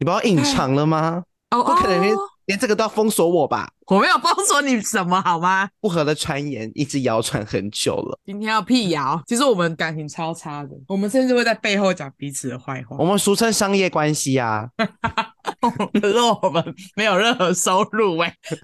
[0.00, 1.22] 你把我隐藏了吗？
[1.50, 2.16] 哦，不可能连
[2.46, 3.70] 连这个都要封锁我吧？
[3.86, 5.68] 我没有封锁你什么好吗？
[5.78, 8.18] 不和的传言一直谣传很久了。
[8.24, 12.96] 今天要辟谣，其实我们感情超差的，我们甚至会在背后讲彼此的坏话。
[12.98, 14.66] 我们俗称商业关系啊，
[16.00, 18.58] 可是我们没有任何收入哎、欸。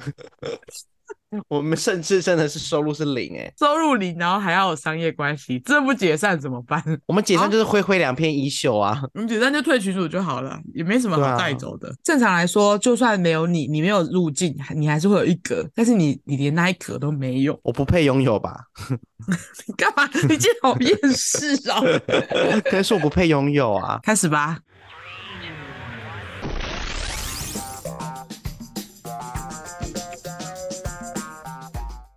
[1.48, 6.82] 我们甚至真的是收入是零哎、欸，收入零，然后还要有商业关系，这不解散怎么办？
[7.06, 11.88] 我们解散就是挥挥两片衣袖啊，我们解散就退群组就好了，也没什么好带走的。
[11.88, 18.56] 啊、正常来说，就算没有你，你没有入境，你还是会有一格，但是你你连那一格都没有，我不配拥有吧？
[19.66, 20.08] 你干嘛？
[20.28, 21.80] 你今天好厌世啊！
[22.70, 23.98] 可是我不配拥有啊！
[24.02, 24.58] 开始吧。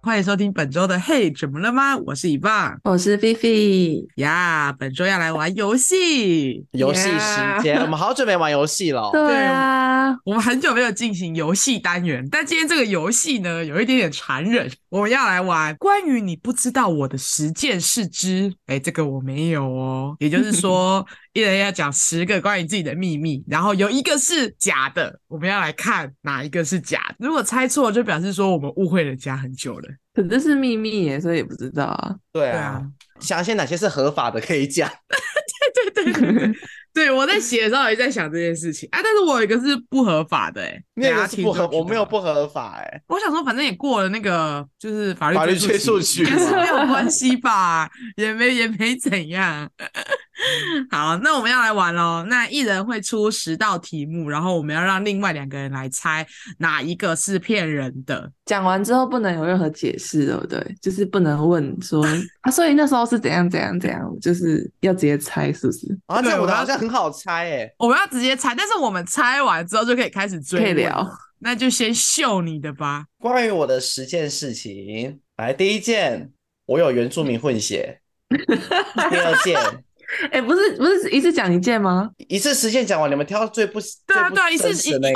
[0.02, 4.73] 欢迎收听本周的《嘿，怎么了吗？》我是以棒，我是菲菲呀。
[4.80, 9.09] 本周要来玩游戏，游戏时间.我们好久没玩游戏了。
[9.12, 14.72] 对啊，我们很久没有进行游戏单元，但今天这个游戏呢，有一点点残忍。
[14.90, 20.16] 我们要来玩关于你不知道我的十件事之，哎，这个我没有哦。
[20.20, 21.06] 也就是说。
[21.32, 27.16] 一人要讲十个关于自己的秘密，然后有一个是假的，我们要来看哪一个是假的。
[27.20, 29.88] 如果猜错，就表示说我们误会了家很久了。
[30.14, 32.16] 可这是秘密耶，所以也不知道啊。
[32.34, 32.84] 对啊，
[33.22, 34.90] 想先哪些是合法的可以讲。
[35.94, 36.54] 对对对
[36.94, 37.12] 对。
[37.12, 49.70] 我在写的时候也在想这件事情啊，但是我有一个是不合法的、欸，哎，那个是不合，我没有不合法、欸，哎，我想说，反正也过了那个就是法律法律追溯期，也是没有关系吧，也没也没怎样。
[50.92, 56.25] 好，那我们要来玩喽，那一人会出十道题目，然后我们要让另外两个人来猜
[56.58, 58.31] 哪一个是骗人的。
[58.45, 60.75] 讲完之后不能有任何解释，对不对？
[60.81, 62.03] 就是不能问说
[62.42, 65.97] 啊，所以那时候是怎样怎样怎样，就是要直接猜，是不是？
[66.08, 71.08] 啊，这，我好像很好猜，哎，我们要直接猜，但是我们猜完之后就可以开始追，可以聊，
[71.39, 73.05] 那就先秀你的吧。
[73.20, 76.31] 关于我的十件事情，来，第一件，
[76.66, 79.83] 我有原住民混血， 第二件。
[80.31, 82.09] 哎，不是不是一次讲一件吗？
[82.27, 85.14] 一次实践讲完，你们挑最不对啊对啊，一次一对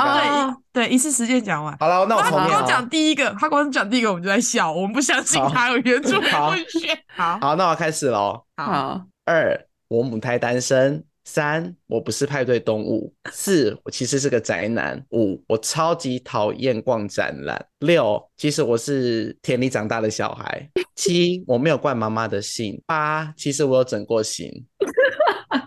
[0.72, 1.76] 对一次实践讲完。
[1.78, 6.96] 好了，那我从刚讲第一个，他光讲第一个我们就在笑，我们不相信他有原住民混血。
[7.08, 8.44] 好好，那我开始喽。
[8.56, 11.04] 好，二我母胎单身。
[11.24, 13.12] 三，我不是派对动物。
[13.32, 15.02] 四，我其实是个宅男。
[15.10, 17.66] 五，我超级讨厌逛展览。
[17.80, 20.68] 六，其实我是田里长大的小孩。
[20.94, 22.80] 七，我没有惯妈妈的姓。
[22.86, 24.64] 八，其实我有整过型。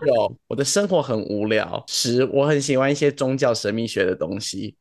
[0.06, 1.82] 九，我的生活很无聊。
[1.88, 4.76] 十，我很喜欢一些宗教神秘学的东西。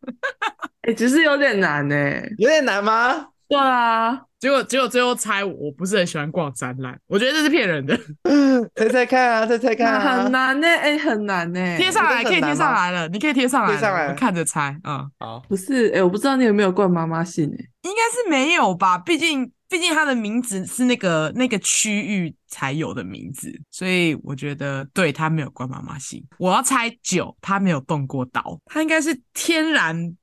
[0.82, 3.30] 哎、 欸，只是有点难哎，有点难吗？
[3.48, 7.98] 对啊，结果结果最后猜我，我不是很喜欢逛展览，我觉得这是骗人的。
[8.75, 11.78] 猜猜看啊，猜猜看啊，很难呢，哎，很难呢。
[11.78, 15.00] 贴上来可以贴上来了，你可以贴上来，贴上来，看着猜啊。
[15.00, 18.98] 嗯、好，不是，哎，我不知道你有没有冠妈妈姓，哎，应该是没有吧？
[19.00, 26.24] 毕竟毕竟他的名字是那个那个区域才有的名字，所以我觉得对他没有冠妈妈姓。
[26.38, 30.16] 我要猜九，他没有动过刀，他应该是天然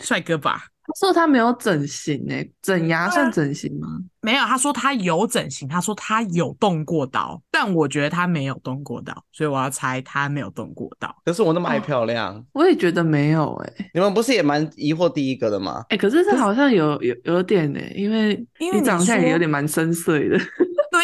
[0.00, 0.66] 帅哥吧。
[0.86, 3.88] 他说他没有整形诶、欸，整牙算整形吗？
[4.20, 11.14] 没有，他说他有整形，他说他有动过刀，但我觉得他没有动过刀，所以我要猜他没有动过刀。
[11.24, 13.90] 可是我那么爱漂亮，哦、我也觉得没有诶、欸。
[13.94, 15.84] 你们不是也蛮疑惑第一个的吗？
[15.88, 20.38] 哎、欸，可是这好像有有有点诶、欸，因为你长相也有点蛮深邃的。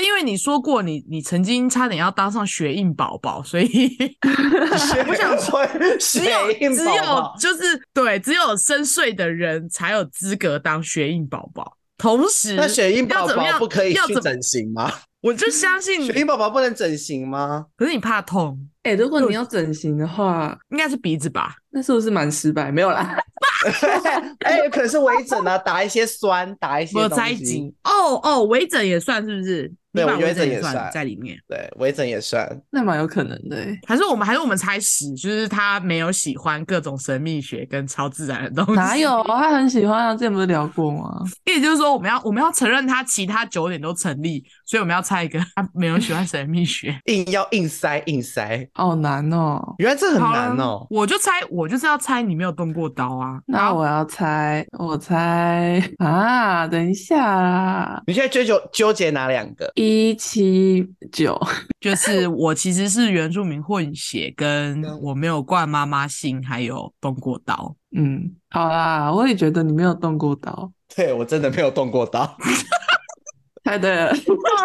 [0.00, 3.68] 对，因为你说过你你曾经差点要当上雪印宝宝，所以
[5.08, 5.66] 我想说，
[5.98, 11.76] 只有只有就是对，只有深邃的人才有资格当雪印宝宝。
[11.98, 14.90] 同时，那雪印宝宝不可以去整形吗？
[15.20, 17.66] 我就相信雪印宝宝不能整形吗？
[17.76, 18.58] 可是你怕痛。
[18.84, 21.54] 哎、欸，如果你要整形的话，应该是鼻子吧？
[21.68, 22.72] 那是不是蛮失败？
[22.72, 23.18] 没有啦。
[24.40, 27.74] 哎、欸，可是微整啊，打一些酸，打一些东西。
[27.84, 29.70] 哦哦，微整也算是不是？
[29.92, 31.36] 对，我觉得这也算在里面。
[31.48, 33.56] 对，微整也算，那蛮有可能的。
[33.86, 38.80] 还是我们，还是我们猜十，就是他没有喜欢各种神秘学跟超自然的东西。
[38.80, 39.22] 哪有？
[39.24, 41.22] 他很喜欢啊，之前不是聊过吗？
[41.44, 49.60] 意思就是说，我们要我们要承认他其他九点都成立，所以我们要猜一个他没有喜欢神秘学， 硬要硬塞硬塞，好难哦。
[49.78, 50.86] 原来这很难哦。
[50.90, 53.40] 我就猜，我就是要猜你没有动过刀啊。
[53.46, 58.02] 那我要猜，我猜啊，等一下啦。
[58.06, 59.70] 你现在纠纠纠结哪两个？
[59.82, 61.40] 一七九，
[61.80, 67.74] 就是我其实是原住民混血，跟我没有冠妈妈姓，还有动过刀。
[67.96, 70.70] 嗯，好啦，我也觉得你没有动过刀。
[70.94, 72.36] 对，我真的没有动过刀。
[73.64, 74.12] 太对了。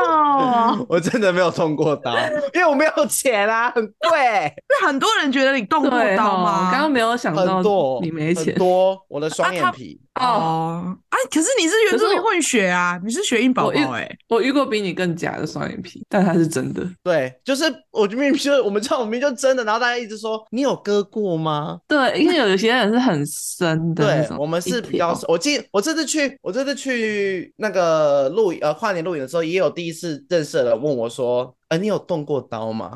[0.02, 2.14] 哦， 我真的没有动过刀，
[2.54, 4.54] 因为我没有钱啊，很贵。
[4.68, 6.72] 那很多人觉得你动过刀吗？
[6.74, 7.64] 刚刚没有想到，
[8.02, 8.54] 你没钱。
[8.56, 9.98] 多，我的双眼皮。
[10.16, 14.10] 哦，啊，可是你是原住民混血啊，你是血印宝宝哎。
[14.30, 16.88] 我遇过比你更假的双眼皮，但他是真的。
[17.04, 21.80] 对，就是我明明就我们知道我明明就真的，然后大家一直说你有割过吗？
[21.88, 24.06] 对，因为有些人是很深的。
[24.06, 25.18] 对，我们是比较。
[25.28, 32.94] 我记我这次去，我这次去那个录呃跨年录影的时候，也有第一次认识的人问我说：“呃，你有动过刀吗？”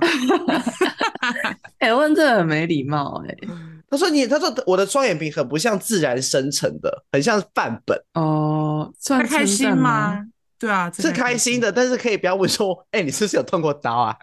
[1.80, 3.48] 哎、 欸，问这很没礼貌哎、欸。
[3.90, 8.92] 他说你，他说我的双眼皮很不像自然生成的，很像范本哦。
[9.00, 10.26] 算开心吗？
[10.60, 14.16] 对啊，是开心的，但是可以不要问说，哎、欸，你是不是有动过刀啊？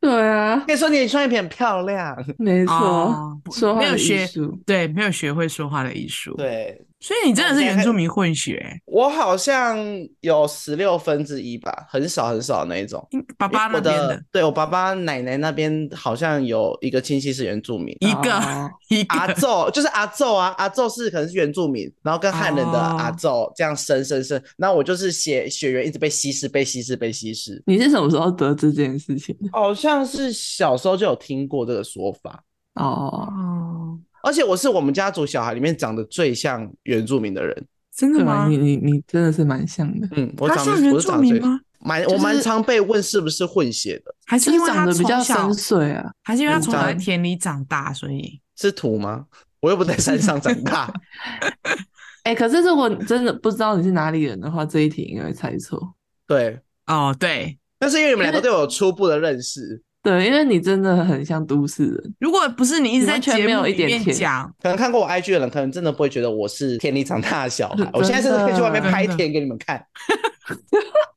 [0.00, 6.86] 对啊，可以说你的双眼皮很漂亮， 没错，哦、说话的艺术，对，没有学会说话的艺术，对。
[7.02, 8.62] 所以你真的是原住民混血？
[8.84, 9.78] 我好像
[10.20, 13.02] 有十六分之一吧，很少很少那一种。
[13.38, 27.62] 爸爸那边的，的对我爸爸奶奶那边好像有一个亲戚是原住民，一个、哦、一个阿昼就是阿昼啊，阿昼是可能是原住民，然后跟汉人的阿昼这样生生生，那、哦、我就是血血缘一直被稀释，被稀释，被稀释。
[27.64, 29.34] 你是什么时候得知这件事情？
[29.52, 32.44] 好像是小时候就有听过这个说法
[32.74, 33.98] 哦。
[34.22, 37.66] 而且我是我们家族小孩里面长得最像原住民的人，
[37.96, 38.46] 真的吗？
[38.48, 40.06] 你你你真的是蛮像的。
[40.12, 41.60] 嗯，我长得像原住民吗？
[41.82, 46.12] 蛮我蛮常被问是不是混血的，还是因为他长得比较深邃啊？
[46.22, 49.24] 还是因为他从小在田里长大，所以是土吗？
[49.60, 50.92] 我又不在山上长大。
[52.24, 55.94] 哎、欸，可是如果真的不知道你是哪里人的话，这一题应该会猜错。
[56.26, 59.82] 对，哦对，但是因为你们两个 对我有初步的认识。
[60.02, 62.14] 对，因为你真的很像都市人。
[62.18, 67.88] 如果不是你一直在节目里面讲，可能看过我 IG 的人，可能真的不会觉得我是田里长大的小孩。
[67.92, 69.84] 我现在甚至可以去外面拍田给你们看。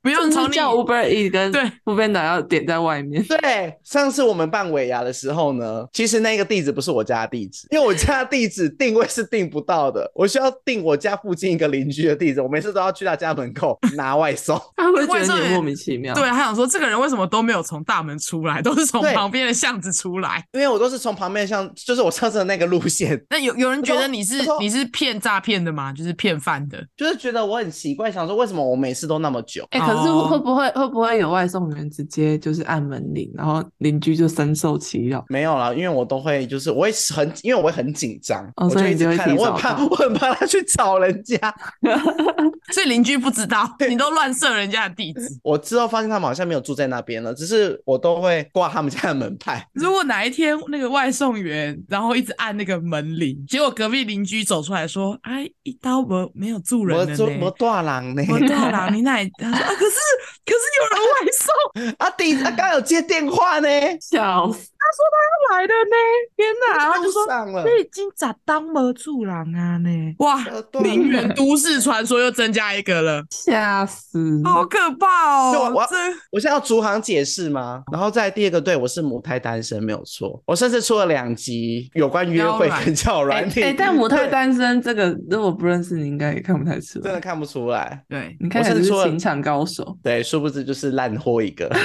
[0.03, 3.24] 不用从叫 Uber E 跟对 Foodpanda 要点在外面。
[3.24, 14.59] 对，上次我们办尾牙的时候呢，其实那个地址不是我家的地址，因为我家的地址定位是定不到的，我需要定我家附近一个邻居的地址，我每次都要去他家门口拿外送。
[14.75, 16.13] 他会觉得你莫名其妙。
[16.13, 20.44] 对，他想说这个人为什么都没有从大门出来，都是从旁边的巷子出来？
[20.53, 23.19] 因为我都是从旁边巷，就是我车子的那个路线。
[23.30, 25.94] 那有有人觉得你是你是骗诈骗的吗？
[25.94, 26.83] 就是骗饭的？
[26.97, 29.65] 就是觉得我很奇怪，想说为什么我每次都那么久？
[29.71, 30.69] 哎、欸，可是会不会？
[30.74, 35.24] 会不会有外送员直接就是按门铃，然后邻居就深受其扰？
[35.29, 39.36] 没有啦，因为我都会就是我会很，因为我会很紧张，哦，所以你就会提早到。
[39.36, 41.38] 我很怕， 我很怕他去找人家，
[42.74, 45.21] 所以邻居不知道你都乱设人家的地址。
[45.44, 49.68] 我之后发现他们好像没有住在那边了，只是我都会挂他们家的门牌。
[49.74, 59.98] 如果哪一天那个外送员然后一直按那个门铃，结果隔壁邻居走出来说：“哎，一刀没没有住人的呢，没大人呢，没大人，你那他说啊，可是
[60.45, 62.10] 可是。”有人外送啊！
[62.18, 63.69] 第他刚有接电话呢，
[64.01, 64.72] 笑死！
[64.84, 65.95] 他说他要来的呢，
[66.36, 66.78] 天哪！
[66.78, 70.16] 然后就说上了，这已经咋当没住人啊呢？
[70.18, 70.44] 哇！
[70.81, 74.42] 名媛都市传说又增加一个了，吓死！
[74.44, 75.72] 好可怕哦！
[75.75, 75.95] 我这
[76.31, 77.84] 我现在要逐行解释吗？
[77.92, 80.42] 然后在第二个，对我是母胎单身，没有错。
[80.48, 83.62] 我甚至出了两集有关约会跟交友软体。
[83.63, 87.04] 哎，但母胎单身这个，如果不认识你，应该也看不太出来。
[87.04, 88.04] 真的看不出来。
[88.10, 89.98] 对，你看起来是情场高手。
[90.04, 91.69] 对，殊不知就是烂货一个。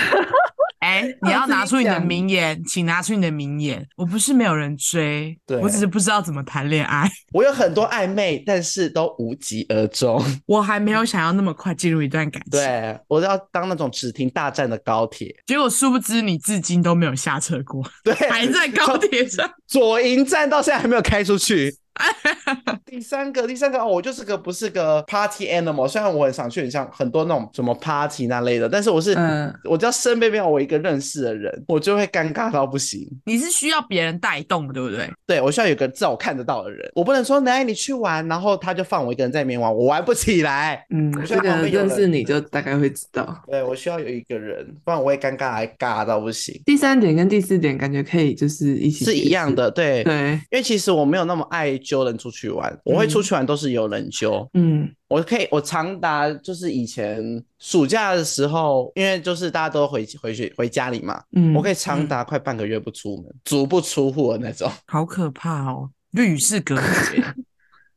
[0.81, 3.87] 哎、欸， 你要拿出你的名言，请拿出你的名言。
[3.95, 7.07] 我不是没有人追，对我只是不知道怎么谈恋爱。
[7.35, 10.25] 我有很多暧昧，但是都无疾而终。
[10.47, 12.53] 我还没有想要那么快进入一段感情。
[12.53, 15.35] 对，我要当那种只停大站的高铁。
[15.47, 19.47] 结果殊不知你至今都没有下车过，对，还在高铁上。
[19.67, 21.77] 左营站到现在还没有开出去。
[22.87, 25.87] 第三个，第三个哦，我就是个不是个 party animal。
[25.87, 33.09] 虽然我很想去很像很多那种什么 party 那类的，但是我是，嗯，我只要身边没有我一个认识的人，我就会尴尬到不行。
[33.27, 35.11] 你是需要别人带动的，对不对？
[35.27, 40.85] 对，我需要有个至少我看得到的人，我不能说来你去玩，然后他就放我一个人在里面玩，我玩不起来。
[40.91, 43.43] 嗯，这个认识你就大概会知道。
[43.47, 46.61] 对，我需要有一个人，不然我会尴尬还尬到不行。
[46.65, 52.79] 第三点跟第四点感觉可以就是一起是一样的，对对，因为其实我没有那么爱揪人出去玩。
[52.85, 67.35] 我会出去玩都是有人揪，嗯，我可以，我长达就是以前暑假的时候，因为就是大家都回回去回家里嘛，嗯，我可以长达快半个月不出门，嗯、足不出户的那种，好可怕哦，与世隔绝。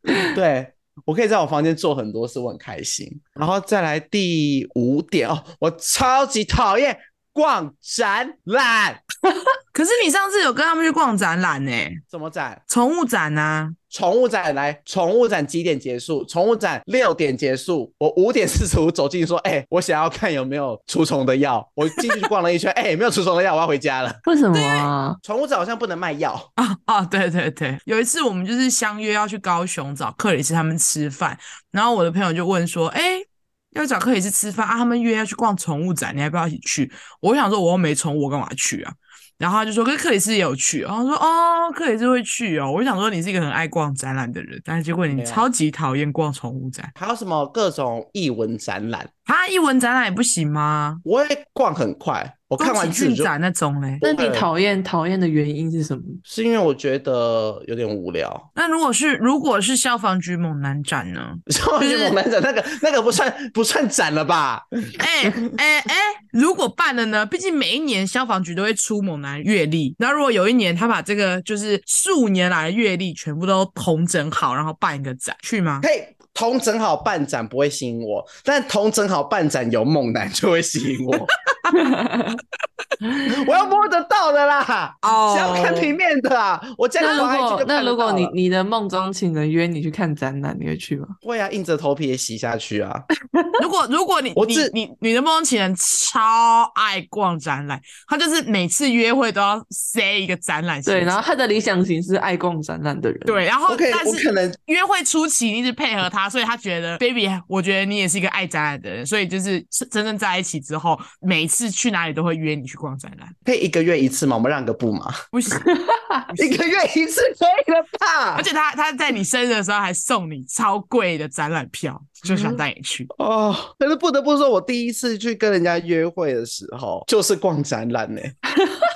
[0.34, 0.74] 对，
[1.06, 3.08] 我可以在我房间做很多事，我很开心。
[3.34, 6.98] 然后再来第五点哦，我超级讨厌。
[7.34, 9.32] 逛展览，可
[9.72, 11.72] 可是你上次有跟他们去逛展览呢？
[12.10, 12.62] 什么展？
[12.68, 13.72] 宠物展啊！
[13.92, 16.24] 宠物展来，宠物展几点结束？
[16.26, 17.92] 宠物展六点结束。
[17.98, 24.16] 我五点四十五走进，说：“哎、欸，我想要看有没有除虫的药。”我进去逛了一圈， 哎、欸，没有除虫的药，我要回家了。
[24.28, 25.14] 为什么啊？
[25.22, 27.02] 宠物展好像不能卖药啊啊！
[27.04, 31.38] 对对对，有一次我们就是相约要去高雄找克里斯他们吃饭，
[31.72, 33.28] 然后我的朋友就问说：“哎、欸，
[33.72, 34.78] 要找克里斯吃饭啊？
[34.78, 38.94] 他们约要去逛宠物展，你还不要一起去？”我想说，我又没宠物，我干嘛去啊？
[39.42, 42.72] 然后他就说跟克里斯也有去，然后说哦，克里斯会去哦。
[42.72, 46.88] 我就想说你是一个很爱逛展览的人，但是结果你超级讨厌逛宠物展。
[46.94, 49.10] 还有什么各种艺文展览？
[49.26, 50.98] 啊，一文展览也不行吗？
[51.04, 52.38] 我也逛很快。
[52.48, 56.04] 我看完自展那种嘞，那你讨厌讨厌的原因是什么？
[56.26, 58.52] 是因为我觉得有点无聊。
[58.56, 61.30] 那如果是如果是消防局猛男展呢？
[61.48, 64.64] 消防局猛男展那个那个不算不算展了吧？
[65.00, 65.96] 哎哎哎，
[66.34, 67.26] 如果办了呢？
[67.26, 75.80] 毕竟每一年消防局都会出猛男阅历，然后如果有一年他把这个就是数年来的阅历全部都统整好，然后办一个展，去吗？
[75.84, 76.18] 嘿。
[76.34, 81.14] 同整好半盏不会吸引我，但同整好半盏有猛男就会吸引我。
[83.48, 86.62] 我要摸得到的啦，哦，想要看平面的啊。
[86.78, 91.08] 我这样那如果那如果你你的梦中情人约你去看展览，你会去吗？
[91.22, 93.00] 会啊，硬着头皮也洗下去啊。
[93.62, 100.82] 如果如果你你你你的梦中情人超爱逛展览，他就是每次约会都要塞一个展览。
[100.82, 103.20] 对，然后他的理想型是爱逛展览的人。
[103.26, 106.30] 对，然后 okay, 但是可能约会初期你一直配合他。
[106.30, 113.28] 所以他觉得，baby，我觉得你也是一个爱展览的人，所以就是真正在一起之后，每一次去哪里都会约你去逛展览。
[113.44, 114.36] 可以一个月一次吗？
[114.38, 115.14] 我们让个步嘛？
[115.30, 115.54] 不是，
[116.44, 118.36] 一个月一次可以了吧？
[118.38, 123.56] 而且他他在你生日的时候还送你超贵的展览票，就想带你去、嗯、哦。
[123.78, 128.22] 可是不得不说，我第一次去跟人家约会的时候，就是逛展览呢。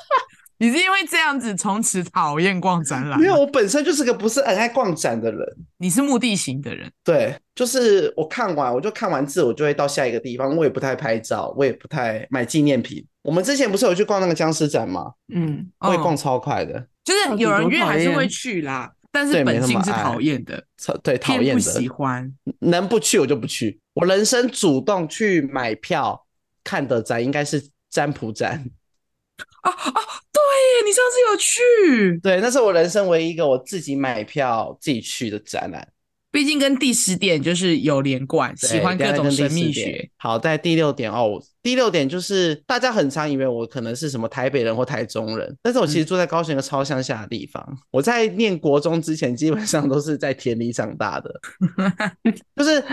[0.57, 3.19] 你是因为这样子从此讨厌逛展览？
[3.19, 5.45] 没有，我本身就是个不是很爱逛展的人。
[5.77, 6.89] 你是目的型的人。
[7.03, 10.55] 对，就是我看完，我就看完字，我就会到下一个地方。
[10.55, 13.05] 我也不太拍照，我也不太买纪念品。
[13.21, 15.11] 我们之前不是有去逛那个僵尸展吗？
[15.33, 16.87] 嗯，我也逛超快的。
[17.03, 20.63] 就是有人约还是会去啦，但是本性是讨厌的。
[21.03, 21.53] 对，讨厌的。
[21.53, 23.79] 不喜欢，能不去我就不去。
[23.93, 26.25] 我人生主动去买票
[26.63, 28.63] 看的展应该是占卜展。
[29.61, 29.91] 啊啊！
[30.31, 30.41] 对，
[30.85, 32.19] 你上次有去？
[32.21, 35.87] 对，那是我人生唯一一个我自己买票自己去的展览。
[36.35, 40.09] 毕竟跟第十点就是有连贯，喜欢各种神秘学。
[40.17, 47.65] 好，在第六点哦，第六点就是大家很常以为我可能是什么台北人或台中人，但是我其实住在高雄一个超乡下的地方。
[47.69, 51.33] 嗯、我在念国中之前，基本上都是在田里长大的。
[52.57, 52.83] 就是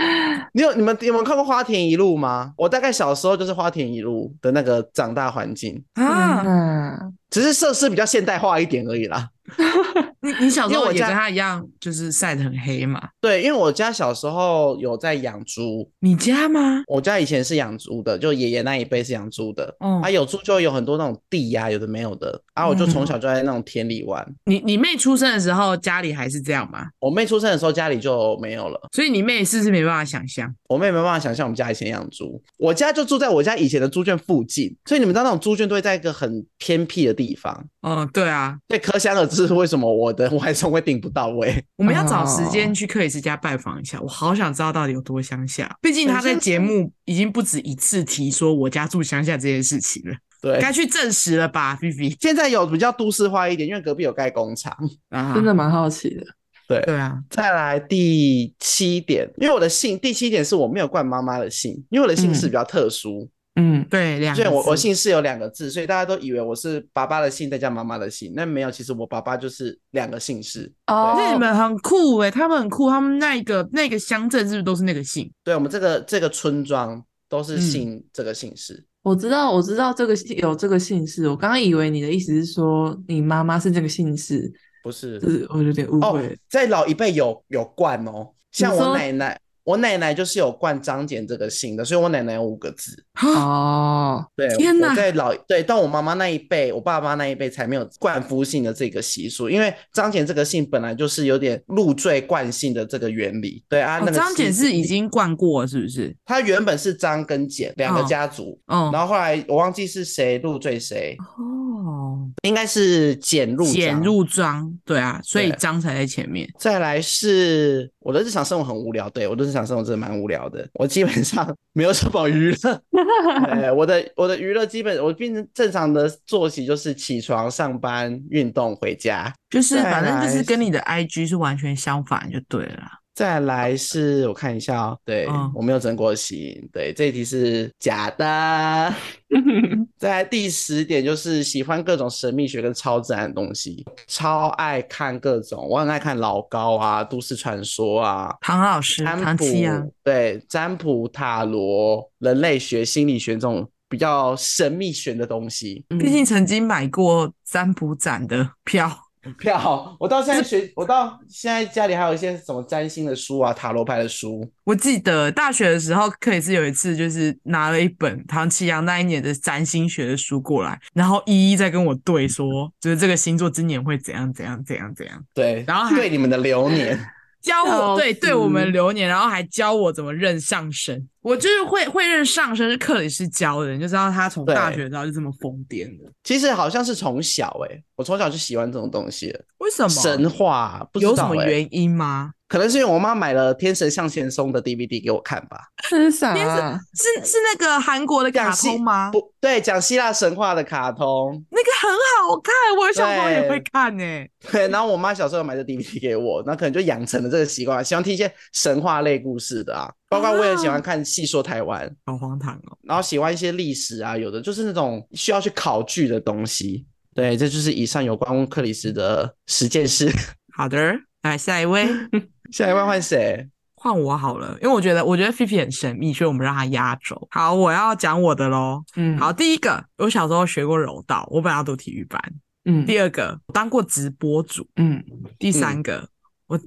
[0.52, 2.52] 你有你们有没有看过花田一路吗？
[2.56, 6.96] 我大概小时候就是花田一路的那个长大环境啊，
[7.28, 9.30] 只是设施比较现代化一点而已啦。
[10.22, 13.08] 你你小时候也跟他一样，就是晒得很黑嘛？
[13.20, 15.90] 对，因为我家小时候有在养猪。
[15.98, 16.82] 你家吗？
[16.86, 19.76] 我家以前是养猪的，就爷爷那一辈是养猪的。
[19.80, 22.40] 嗯，啊，有猪就有很多那种地呀、啊，有的没有的。
[22.54, 24.22] 啊，我就从小就在那种田里玩。
[24.22, 26.86] 嗯、你你妹出生的时候家里还是这样吗？
[27.00, 28.80] 我妹出生的时候家里就没有了。
[28.92, 30.54] 所以你妹是不是没办法想象？
[30.68, 32.40] 我妹没办法想象我们家以前养猪。
[32.58, 37.66] 我家就住在我家以前的猪圈附近，所以你们知道那种猪圈都会在一个很偏僻的地方。
[37.82, 38.56] 嗯，对啊。
[38.68, 40.28] 所以可想而知为什么我。
[40.28, 44.00] 的外送会订不到位， 我们要找时间去克里斯家拜访一下。
[44.00, 50.14] 我好想知道到底有多乡下，毕竟他在节目已经不止一次提说我家住乡下这件事情了。
[50.40, 52.16] 对，该去证实了吧，菲菲。
[52.20, 54.76] 现在有比较都市化一点，因为隔壁有盖工厂
[55.10, 56.24] 啊，真的蛮好奇的。
[56.68, 63.28] 对对啊，再来第七点，因为我的姓第七点是我没有冠妈妈的姓，因为我的姓氏比较特殊。
[63.54, 64.48] 嗯嗯，对，两个字。
[64.48, 70.72] 所以我我姓氏有两个字，所以大家都以为我是爸爸的姓再加妈妈的姓，那没有，其实我爸爸就是两个姓氏。
[70.86, 75.30] 哦，那你们很酷哎，他们很酷，他们那个那个乡镇是不是都是那个姓？
[75.44, 78.74] 对，我们这个这个村庄都是姓这个姓氏。
[78.74, 78.84] 嗯。
[79.02, 81.28] 我知道，我知道这个有这个姓氏。
[81.28, 84.50] 我刚刚以为你的意思是说你妈妈是这个姓氏，
[84.82, 85.20] 不是？
[85.20, 86.08] 是我有点误会。
[86.08, 89.38] 哦，在老一辈有有冠哦，像我奶奶。
[89.64, 92.92] 我奶奶就是有冠张简这个姓的，所以我奶奶有五个字。
[93.22, 94.90] 哦，对，天哪！
[94.90, 103.62] 我在老对，到我妈妈那一辈，我爸妈那一辈才没有冠夫姓的这个习俗，因为张简这个姓本来就是有点入赘惯性的这个原理。
[103.68, 106.16] 对啊，那个张简是已经冠过了，是不是？
[106.24, 111.16] 他原本是张跟简两个家族，哦，然后后来我忘记是谁入赘谁。
[111.38, 116.48] 哦，应该是简入简入张，对啊，所以张才在前面。
[116.58, 122.82] 再来是我的日常生活很无聊，对，我的日日常生活真的蛮无聊的，我基本上 没有什么娱乐。
[123.46, 133.01] 哎，我的我的娱乐基本我变成正常的作息就是起床、上班、运动、回家，就是反正就是跟你的 IG 是完全相反就对了。
[133.14, 138.94] 再来是我看一下哦，对、嗯、我没有整过型，对，这一题是假的。
[139.98, 155.84] 再来第十点就是喜欢各种神秘学跟超自然的东西，超爱看各种，我很爱看老高啊、都市传说啊、唐老师、唐七啊，对，占卜、塔罗、人类学、心理学这种比较神秘学的东西。
[156.00, 158.90] 毕竟曾经买过占卜展的票。
[159.38, 164.48] 票，我到现在学，我到现在家里还有一些什么占星的书啊、塔罗牌的书。
[164.64, 175.24] 我记得大学的时候，克里斯有一次就是拿了一本唐綺阳那一年的占星学的书过来，然后一一在跟我对说，就是这个星座今年会怎样怎样怎样怎样。
[175.34, 176.98] 对，然后对你们的流年。
[177.42, 181.08] 教我对对我们流年，然后还教我怎么认上升。
[181.22, 186.10] 我就是会会认上身，是克里斯教的，你就知道他从大学的时候就这么疯癫的。
[186.24, 189.40] 其实好像是从小哎、欸，我从小就喜欢这种东西了。
[189.58, 189.88] 为什么？
[189.88, 192.32] 神话不知道、欸、有什么原因吗？
[192.48, 195.58] 可能是因为我妈买了《天神向前冲》的 DVD 给我看吧。
[195.88, 196.34] 是啥？
[196.34, 199.10] 是是那个韩国的卡通吗？
[199.10, 204.30] 不对，讲希腊神话的卡通，那个很好看，我小时候也会看呢、欸。
[204.50, 209.90] 对，然后我妈小时候买的 DVD 给我，那可能就养成了这个习惯，喜欢听一些神话类故事的啊。
[210.12, 212.76] 包括我也喜欢看《戏说台湾》，好荒唐哦。
[212.82, 216.86] 然后喜欢一些历史啊，有的就是那种需要去考据的东西。
[217.14, 220.10] 对，这就是以上有关克里斯的十件事。
[220.54, 221.86] 好的，来下一位。
[222.52, 223.48] 下一位换谁？
[223.74, 227.26] 换我好了，因为我觉得我觉得菲菲很神秘，所以我们让他压轴。
[227.30, 228.82] 好，我要讲我的喽。
[228.96, 232.22] 嗯，好，第一个，我小时候学过柔道，我本来要读体育班。
[232.64, 234.64] 嗯，第二个，我当过直播主。
[234.76, 235.02] 嗯，
[235.38, 236.08] 第三个，嗯、
[236.52, 236.60] 我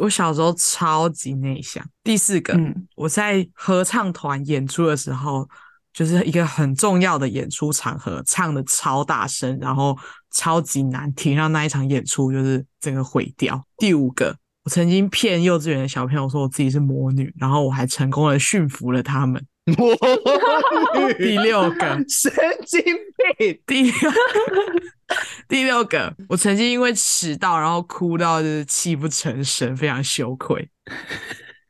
[0.00, 1.82] 我小时候超级内向。
[2.04, 5.48] 第四个，嗯、我在合唱团演出的时候，
[5.94, 9.96] 就是一个很重要的演出场合，唱的超大声，然后
[10.30, 13.64] 超级难听，让那一场演出就是整个毁掉。
[13.78, 14.36] 第五个。
[14.62, 19.42] 我曾经骗幼稚园的小朋友说我自己是魔女，然后我还成功的驯服了他们。
[19.64, 19.96] 魔
[21.08, 21.14] 女。
[21.14, 22.30] 第六个神
[22.66, 22.82] 经
[23.38, 23.58] 病。
[23.66, 23.92] 第六
[25.48, 30.70] 第六个，我曾经因为迟到然后哭到就是泣不成声，非常羞愧。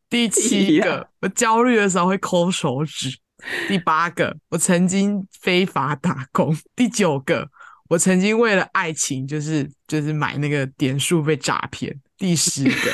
[0.08, 3.18] 第 七个，我焦虑的时候会抠手指。
[3.66, 6.54] 第八个，我曾经非法打工。
[6.76, 7.48] 第九个，
[7.88, 11.98] 我曾经为了爱情就是就是买那个点数被诈骗。
[12.18, 12.92] 第十个，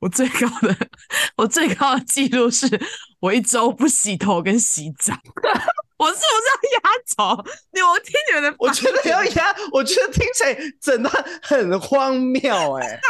[0.00, 0.76] 我最高的
[1.38, 2.68] 我最高的记录是
[3.20, 5.18] 我一周不洗头跟洗澡。
[5.96, 7.44] 我是不是要压轴？
[7.72, 11.08] 你我听你们的，我觉得要压，我觉得听起来真的
[11.42, 13.00] 很荒谬 哎、欸。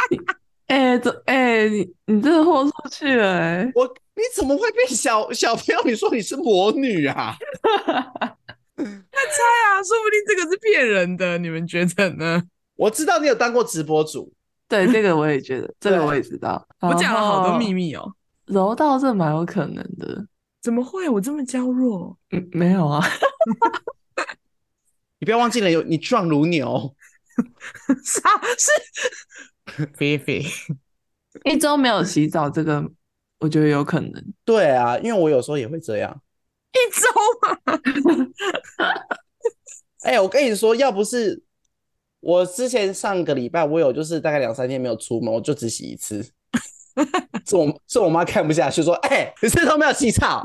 [0.67, 3.71] 哎、欸，这哎、欸，你你真的豁出去了哎、欸！
[3.75, 5.81] 我你怎么会变小小朋友？
[5.85, 7.35] 你说你是魔女啊？
[8.77, 8.89] 那猜
[9.67, 12.41] 啊，说不定这个是骗人的，你们觉得呢？
[12.75, 14.33] 我知道你有当过直播主。
[14.67, 16.67] 对，这个我也觉得，这个我也知道。
[16.81, 18.11] 我讲了好多秘密哦。
[18.47, 20.25] 柔道这蛮有可能的。
[20.65, 21.07] 怎么会？
[21.07, 22.17] 我这么娇弱？
[22.31, 22.99] 嗯，没有啊。
[25.21, 26.95] 你不要忘记了，有你壮如牛。
[28.03, 28.27] 啥？
[28.57, 30.43] 是 菲菲。
[31.43, 32.83] 一周没有洗澡，这个
[33.37, 34.11] 我觉得有可能。
[34.43, 36.19] 对啊，因为我有时候也会这样。
[36.73, 37.07] 一周
[37.43, 37.79] 吗？
[40.01, 41.43] 哎、欸，我跟你说，要不是。
[42.21, 46.27] 我之前上个礼拜，我有就是大概两三天没有出门，我就只洗一次。
[47.45, 50.41] 是我是我妈看不下去，说：“哎、欸，你身上没有洗澡。”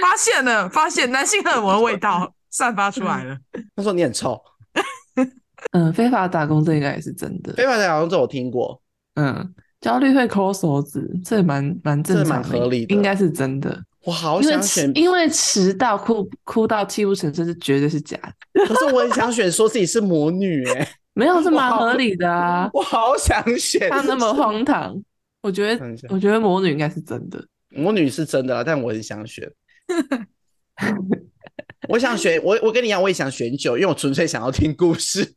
[0.00, 3.36] 发现了，发现男性荷尔蒙的味道 散发出来了。
[3.76, 4.40] 他说：“你很臭。
[5.72, 7.52] ”嗯，非法打工这应该也是真的。
[7.52, 8.80] 非法打工这我听过。
[9.14, 13.84] 嗯，焦虑会抠手指，这也蛮蛮正常的，蛮合理的，应该是真的。
[14.04, 18.64] 我好想选，因为迟到哭哭到泣不成声是绝对是假的。
[18.66, 20.88] 可是我很想选，说自己是魔女哎、欸，
[21.20, 22.66] 没有是蛮合理的啊。
[22.72, 24.98] 我好想选，他那么荒唐，
[25.42, 29.46] 我觉得我觉得魔女应该是真的，魔女是真的啊，但我很想选。
[31.90, 35.34] 我想选，我我跟你一样，我也想选九，因为我纯粹想要听故事。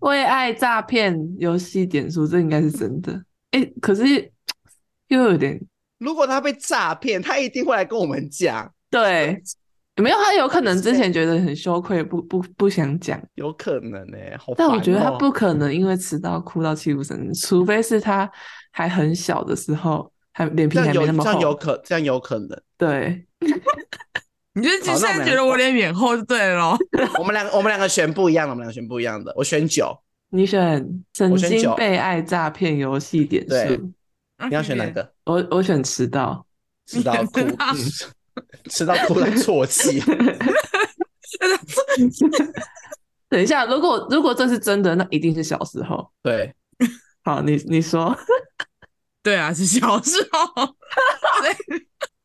[0.00, 3.12] 为爱诈骗游戏点数，这应该是真的。
[3.50, 4.30] 哎、欸，可是
[5.08, 5.60] 又有点。
[5.98, 8.72] 如果他被诈骗，他一定会来跟我们讲。
[8.90, 9.42] 对，
[10.02, 13.20] 没有他有可能之前觉得很羞愧，不不不想讲。
[13.34, 14.54] 有可能呢、欸，好、哦。
[14.58, 18.30] 但我觉得他不可能因为迟到哭到泣不成声，除非是他
[18.70, 21.24] 还很小的时候，还脸皮还没那么厚。
[21.24, 22.60] 这样有可，这样有可能。
[22.76, 23.26] 对，
[24.54, 26.76] 你就现在觉得我脸脸厚就对了。
[27.18, 29.32] 我们两个，我们两个选不一样的，我们两个选不一样的。
[29.34, 29.98] 我选九，
[30.30, 33.92] 你选曾经被爱诈骗游戏点数。
[34.50, 35.10] 你要选哪个？
[35.24, 36.44] 我我选迟到，
[36.86, 37.40] 迟到 哭，
[38.70, 40.00] 迟到突然啜泣。
[43.28, 46.10] 等一下，如果如果这是真的，那一定是小时候。
[46.22, 46.54] 对，
[47.24, 48.16] 好，你你说，
[49.22, 50.46] 对啊，是小时候。
[50.54, 51.54] 所以，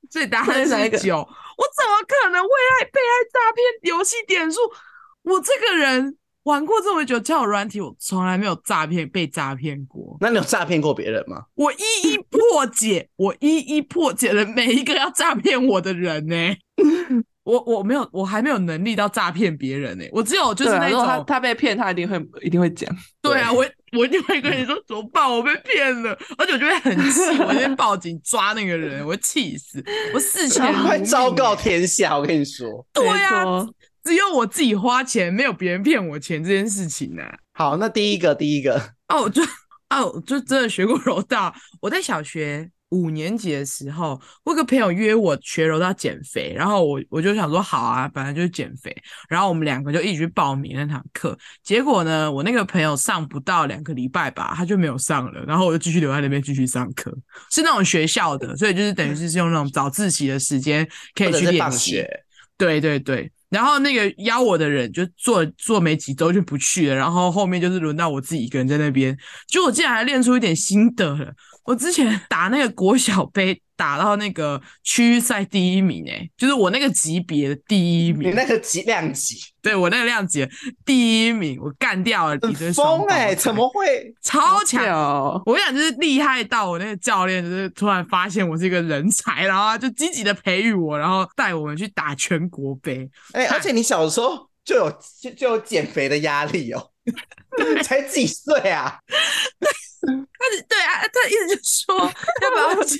[0.10, 0.70] 所以答案是
[1.00, 1.18] 九。
[1.18, 4.60] 我怎么可能会爱被爱诈骗游戏点数？
[5.24, 10.18] 我这个人玩过这么久交友软体，我从来没有诈骗被诈骗过。
[10.20, 11.44] 那你有诈骗过别人吗？
[11.56, 16.58] 我一一破解，我一一破解了每一个要诈骗我的人呢、欸。
[17.44, 20.10] 我我没有，我还没有能力到诈骗别人呢、欸。
[20.14, 22.88] 我只有就是那种、啊、他他被骗，他一定会一定会讲。
[23.20, 23.66] 对啊，我
[23.98, 25.30] 我一定会跟你说怎么办？
[25.30, 32.16] 我被骗了，而且我就会很气，我先报警抓那个人，我会气死，我事前会昭告天下。
[32.16, 33.68] 我跟你说，对啊，
[34.04, 37.38] 只有我自己花钱，没有别人骗我钱这件事情呢、啊。
[37.54, 39.42] 好，那第一个第一个 哦，就
[39.90, 42.70] 哦，就真的学过柔道，我在小学。
[42.92, 48.94] 五年级的时候，我有个朋友约我学柔道减肥，然后我我就想说好啊，本来就是减肥，
[49.30, 51.38] 然后我们两个就一起去报名那堂课。
[51.64, 57.18] 结果呢，我那个朋友上不到两个礼拜吧，他就没有上了，然后我就继续留在那边继续上课，
[57.50, 60.86] 是那种学校的，所以就是等于是用那种早自习的时间
[61.16, 62.04] 可以去练习。
[62.58, 69.16] 对对对，然后那个邀我的人就做做没几周就不去了，然后后面就是轮到我自己一个人在那边，
[69.48, 71.32] 就我竟然还练出一点心得了。
[71.64, 78.30] 我之前打那个国小杯，打到那个区域赛第一名，诶，就是我那个级别的第一名。
[78.30, 79.36] 你那个级量级？
[79.62, 80.48] 对，我那个量级
[80.84, 83.18] 第一名，我干掉了一堆双胞胎。
[83.18, 84.14] 疯诶，怎么会？
[84.24, 84.84] 超强！
[85.46, 93.08] 我跟你讲，就是厉害到我那个教练，就是突然发现我是一个人才，然后就积极的培育我，然后带我们去打全国杯。
[93.34, 96.90] 哎、欸，而且你小时候就有就就有减肥的压力哦，
[97.84, 98.98] 才几岁啊？
[100.08, 101.96] 他对啊，他一直就说
[102.42, 102.98] 要不要去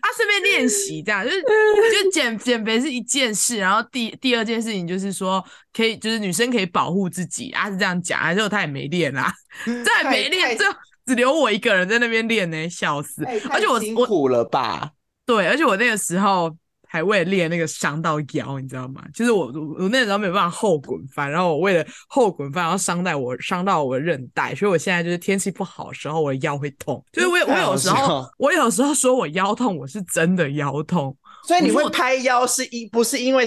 [0.00, 1.42] 啊，顺便练习这样，就是
[2.02, 9.32] 就减减肥是一件事，然后第第二件事情就是说可以，就是女生可以保护自己啊，是这样讲啊，结果他也没练啊，
[9.64, 10.64] 这还没练，就
[11.06, 13.24] 只留我一个人在那边练呢，笑死！
[13.50, 14.92] 而且我辛苦了吧？
[15.26, 16.56] 对，而且我那个时候。
[16.88, 19.04] 还为了练那个伤到腰，你知道吗？
[19.12, 19.46] 就是我
[19.78, 27.04] 我那时候没有办法后滚翻，然后我为了后滚翻，然后伤到我伤到我的韧带，所以我现在就是天气不好的时候，我的腰会痛。
[27.12, 31.16] 就是我我有时候我有时候说我腰痛，我是真的腰痛。
[31.46, 33.46] 所以你会拍腰是因不是因为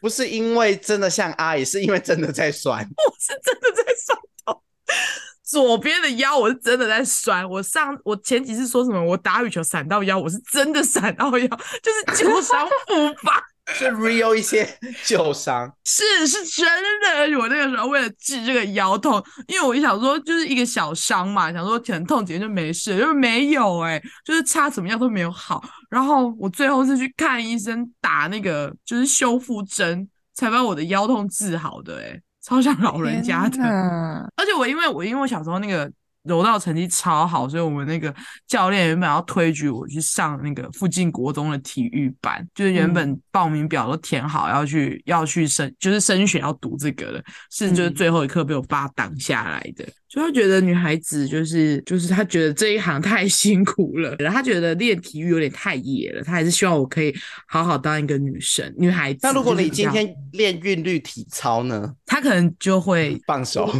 [0.00, 2.82] 不是因为真的像阿姨，是因为真的在酸。
[2.82, 4.62] 我是真的在酸痛。
[5.50, 13.42] 左边的腰我是真的在酸，我上我前几次说什么我打羽球闪到腰，我是真的闪到腰，就是旧伤复发，
[13.74, 16.66] 是 real 一些旧伤，是是真
[17.02, 17.36] 的。
[17.36, 25.60] 我那个时候为了治这个腰痛，因为我一想说就是一个小伤嘛，想说疼痛几天就没事，就是没有哎、欸，就是擦怎么样都没有好。
[25.88, 32.22] 然后我最后是去看医生打那个就是修复针，才把我的腰痛治好的哎、欸。
[32.42, 33.58] 超像老人家的，
[34.36, 35.90] 而且我因为我因为我小时候那个
[36.24, 38.14] 柔道成绩超好，所以我们那个
[38.46, 49.84] 教练原本要推举我去上那个附近国中的体育班，就是原本报名表都填好要去要去升，就是升学要读这个的，是就是最后一刻被我爸挡下来的。
[50.08, 57.14] 所以他觉得女孩子就是就是他觉得这一行太 辛苦了，他觉得练体育有点太野了，他还是希望我可以
[57.46, 59.20] 好好当一个女生女孩子。
[59.22, 61.94] 那如果你今天练韵律体操呢？
[62.04, 63.72] 他可能就会放手。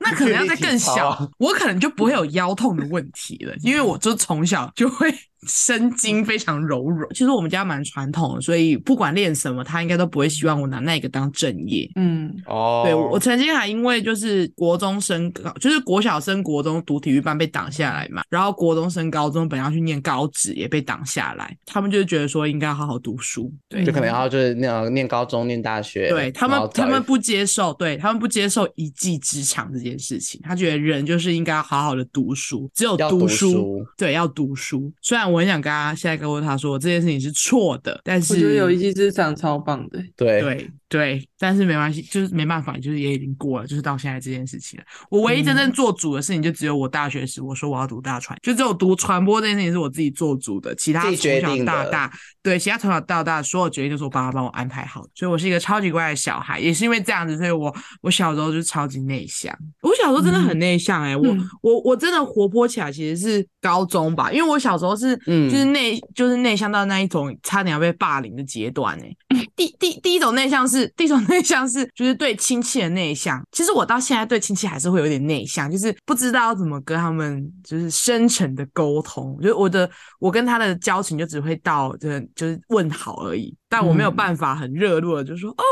[0.00, 5.14] 那可能要再更小，我可能就不会有腰痛的问题了，因为我就从小就会。
[5.46, 11.90] 神经非常柔软，其实我们家蛮传统的，所以不管练什么，他应该都不会希望我拿那个当正业。
[11.96, 33.86] 嗯，哦，对，我曾经还因为就是国中升高，就是国小升国中读体育班被挡下来嘛，然后国中升高中本来要去念高职也被挡下来，他们就觉得说应该好好读书，对，就可能要就是那样念高中念大学，对他们他们不接受，对他们不接受一技之长这件事情，他觉得人就是应该要好好的读书，只有读书，读书。
[33.96, 35.29] 对，要读书，虽然。
[35.30, 40.40] 我很想跟他现在告诉他说这件事情是错的，但是我觉得有一技之长超棒的，对。
[40.40, 44.84] 对对，但是没关系，就是没办法，就是也已经过了，就是到现在这件事情了。
[45.08, 57.72] 我唯一真正做主的事情就只有我大学时我说我要读大传，就只有读传播这件事情是我自己做主的，其他从小到大对其他从小到大所有决定都是我爸爸帮我安排好的，所以我是一个超级乖的小孩，也是因为这样子，所以我
[58.02, 65.16] 我小时候就超级内向，我小时候真的很内向哎、欸嗯，我我我真的活泼起来其实是高中吧，因为我小时候是。
[65.26, 69.02] 嗯，就是内就是内向到那一种差点要被霸凌的阶段哎、
[69.36, 69.48] 欸。
[69.54, 73.42] 第第第一种内向是第一种内向是就是对亲戚的内向。
[73.52, 79.36] 其实我到现在对亲戚还是会有点内向，就是不知道怎么跟他们就是深层的沟通。
[79.40, 83.56] 就是我的我跟他的交情就只会到就就是问好而已。
[83.68, 85.64] 但我没有办法很热络的就说、嗯、哦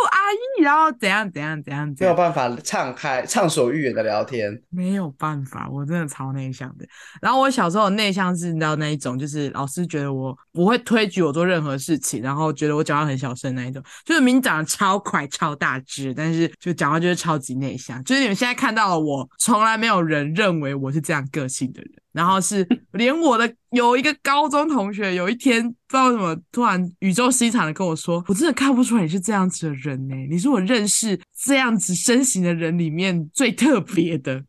[0.62, 6.86] 然后怎样怎样怎样没有办法畅开畅所欲言的聊天，没有办法，我真的超内向的。
[7.20, 18.02] 然后我小时候的内向是你知道那一种，就是老师觉得我不会推举我做任何事情，然后觉得我讲话很小声那一种，就是明明长得超快超大只，但是就讲话就是超级内向。
[18.04, 21.90] 就是你们现在看到了我，从来没有人认为我是这样个性的人。
[22.10, 34.34] 然后是连我的有一个高中同学，有一天不知道怎么突然语重心长的跟我说：“我真的看不出来你是这样子的人呢，你是我认识这样子身形的人里面最特别的。”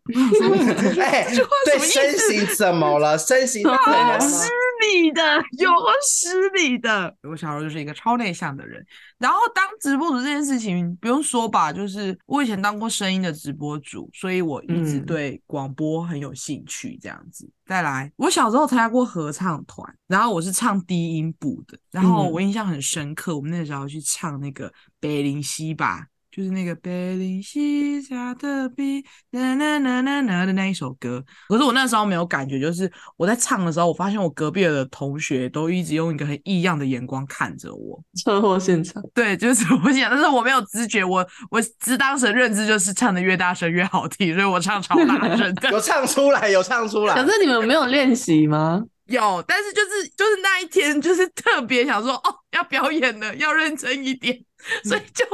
[1.00, 1.28] 哎，
[1.66, 3.18] 对，身形怎么了？
[3.18, 4.48] 身形 有失
[4.80, 5.70] 礼的，有
[6.08, 7.16] 失礼的。
[7.24, 8.86] 我小时候就是一个超内向的人。
[9.18, 16.98] 然后当直播主这件事情不用说吧，就是我以前当过声音的直播主，所以我一直对广播很有兴趣。
[17.02, 26.08] 这样子，嗯、再来，我小时候参加过合唱团，然后我是唱低音部的，然后我印象很深刻，我们那时候去唱那个《北林西》吧。
[26.40, 38.02] 就是那个贝林西加特比啦啦啦啦啦的那一首歌，可是我那时候没有感觉，就是我在唱的时候，我发现我隔壁的同学都一直用一个很异样的眼光看着我。
[38.24, 47.16] 车祸现场，对，就是车祸现场，但是我没有知觉，我我只当时的认知就是唱的越大声越好听，所以我唱超大声， 有唱出来，有唱出来。
[47.16, 48.82] 可是你们没有练习吗？
[49.08, 54.40] 有，但是就是就是那一天就是特别想说，哦，要表演了，要认真一点。
[54.84, 55.26] 所以就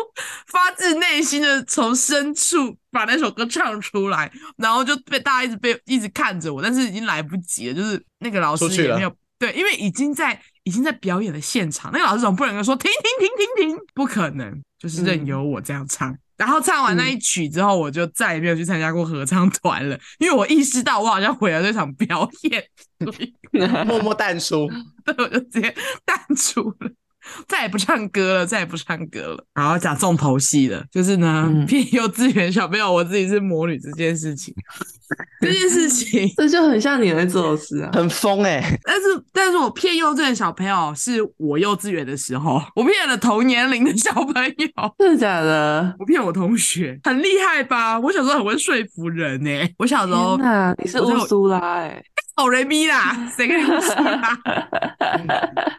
[0.48, 16.10] 发自内心的从深处把那首歌唱出来，然后就被大家一直被一直看着我，但是已经来不及了，就是那个老师也没有对，因为已经在已经在表演的现场，那个老师总不能说停停停停停，不可能，就是任由我这样唱。
[16.12, 22.64] 嗯、然后唱完那一曲之后，我就再也没有去参加过合唱团了，因为我意识到我好像毁了这场表演，
[23.04, 23.34] 所以
[23.86, 24.70] 默默淡出，
[25.04, 26.92] 对，我就直接淡出了。
[27.48, 29.46] 再也不唱歌了，再也不唱歌了。
[29.54, 34.54] 然后讲重头戏了，就是呢，骗、嗯、幼稚园小朋友我自己是魔女这件事情，
[35.42, 38.80] 这件事情 这就很像你来做的事啊，很疯哎、欸。
[38.84, 45.96] 但是，但是我骗幼稚园小朋友是我幼稚园的时候，我骗了同年龄的小朋友，真的假的？
[46.00, 48.00] 我骗我同学，很厉害吧？
[48.00, 49.76] 我小时候很会说服人哎、欸。
[49.78, 50.38] 我小时候，
[50.84, 52.04] 你是乌苏拉哎、欸。
[52.36, 54.40] 哆来咪啦，谁跟乌苏拉？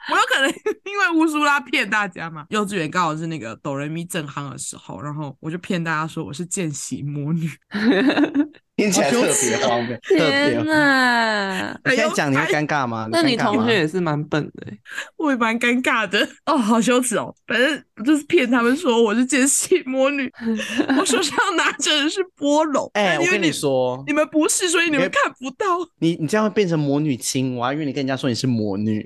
[0.09, 0.51] 我有可能
[0.85, 2.47] 因为乌苏拉骗大家嘛。
[2.49, 7.51] 幼稚园刚好是那个哆来咪震撼的时候，然后我就骗大家说我是见习魔女。
[8.77, 11.81] 听起来特别方便， 天哪！
[11.83, 13.09] 我先讲你会尴尬吗？
[13.11, 14.67] 那你同学也是蛮笨的，
[15.17, 17.35] 我也蛮尴尬的哦，好羞耻哦。
[17.47, 20.31] 反正就是骗他们说我是奸细魔女，
[20.99, 22.91] 我手上拿着的是波龙。
[22.93, 25.67] 哎，我跟你说，你们不是，所以你们看不到。
[25.99, 29.03] 你你这样会变成魔女青蛙，因为你跟人家说你是魔女。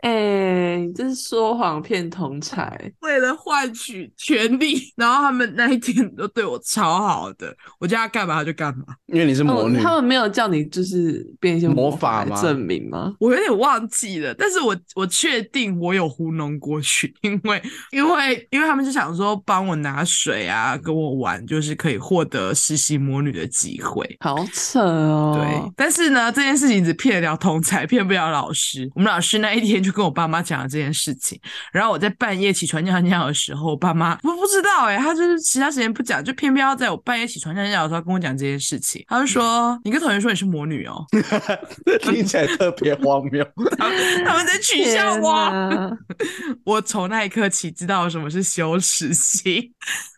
[0.00, 4.92] 哎，你这是说谎骗同才，为了换取权利。
[4.96, 8.84] 然后他们那一天都对我超好的，我叫他干嘛他就干嘛。
[9.06, 12.40] 因为你是魔女，哦，他们没有叫你就是变一些魔法吗？
[12.42, 13.14] 证明吗？
[13.20, 24.04] 我有点忘记了，但是我我确定我有糊弄过去，因为因为因为他们是想说帮我拿水啊，跟我玩，就是可以获得实习魔女的机会。
[24.20, 25.38] 好扯哦！
[25.40, 28.90] 对，但是呢，这件事情只骗得了同才，骗不了老师。
[28.94, 31.38] 我们老师那一天就跟我爸妈讲了这件事情，
[31.72, 38.85] 然后我在半夜起床尿尿的时候，我爸妈我不知道哎，他就是其他时间不讲，就偏偏要在我半夜起床尿尿的时候跟我讲这件事情。
[39.08, 41.04] 他就说：“你跟同学说你是魔女哦，
[42.02, 43.44] 听起来特别荒谬。
[43.78, 45.96] 他们他们在取笑我。
[46.64, 49.72] 我从那一刻起知道什么是羞耻心。”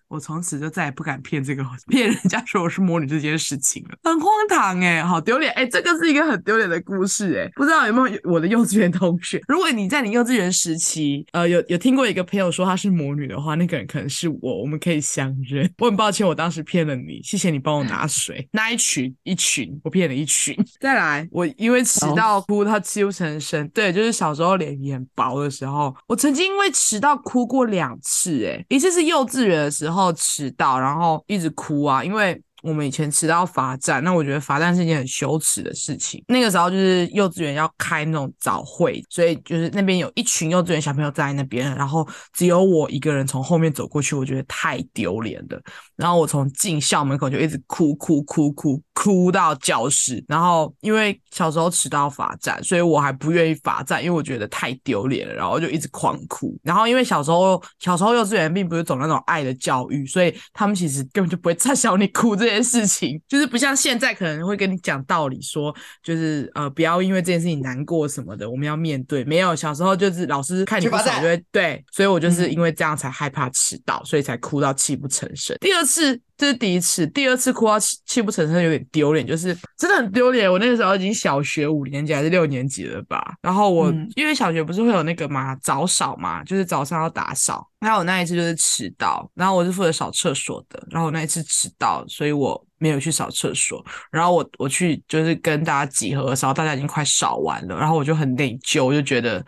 [0.09, 9.39] 我从此就再也不敢骗这个 骗人家说我是魔女这件事情了，很荒唐哎、欸，好丢脸哎，这个是一个很丢脸的故事哎、欸，不知道有没有我的幼稚园同学？
[9.47, 15.71] 如果你在你幼稚园时期，呃，有有听过一个朋友说她是魔女的话，那个人可能是我，我们可以相认。
[15.77, 18.49] 我很抱歉，我当时骗了你，谢谢你帮我拿水。
[18.53, 20.57] 那一群一群，我骗了一群。
[20.81, 23.69] 再来，我因为迟到哭，他泣不成声。
[23.75, 29.98] 对，就是小时候脸皮很薄的时候，我曾经因为迟到哭过两次哎，一次是幼稚园的时候。
[29.99, 36.23] 后迟到，然后一直哭啊，因为我们以前迟到罚站，那我觉得罚站是一件很羞耻的事情。
[36.29, 45.61] 那个时候就是幼稚园要开那种早会，所以就是那边有一群幼稚园小朋友在那边，然后只有我一个人从后面走过去，我觉得太丢脸了。
[45.97, 56.57] 然后我从进校门口就一直哭哭哭哭哭到教室，然后因为小时候迟到罚站，所以我还不愿意罚站，因为我觉得太丢脸了，然后就一直狂哭。
[56.63, 69.25] 然后因为小时候小时候幼稚园并不是走那种爱的教育，所以他们其实根本就不会在笑你哭这件事情，就是不像现在可能会跟你讲道理说，就是呃不要因为这件事情难过什么的，我们要面对。
[69.25, 75.57] 没有，小时候就是老师看你不爽就会对，所以我就是因为这样才害怕迟到，所以才哭到泣不成声。
[75.61, 76.21] 第二次。
[76.39, 80.49] 这是第一次，第二次哭到泣泣不成声，有点丢脸，就是真的很丢脸。
[80.49, 83.35] 我那个时候已经小学五年级还是六年级了吧？
[83.43, 87.69] 然后我、嗯、因为小学不是会有那个嘛早扫嘛，就是早上要打扫。
[87.81, 90.85] 然后我那一次就是迟到，然后我是负责扫厕所的。
[90.91, 93.85] 然后我那一次迟到，所以我没有去扫厕所。
[94.11, 97.77] 然后我我去就是跟大家集合的时候，大家已经快扫完了。
[97.79, 99.45] 然后我就很内疚，我就觉得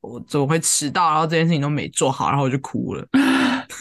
[0.00, 1.10] 我怎么会迟到？
[1.10, 3.06] 然后这件事情都没做好，然后我就哭了。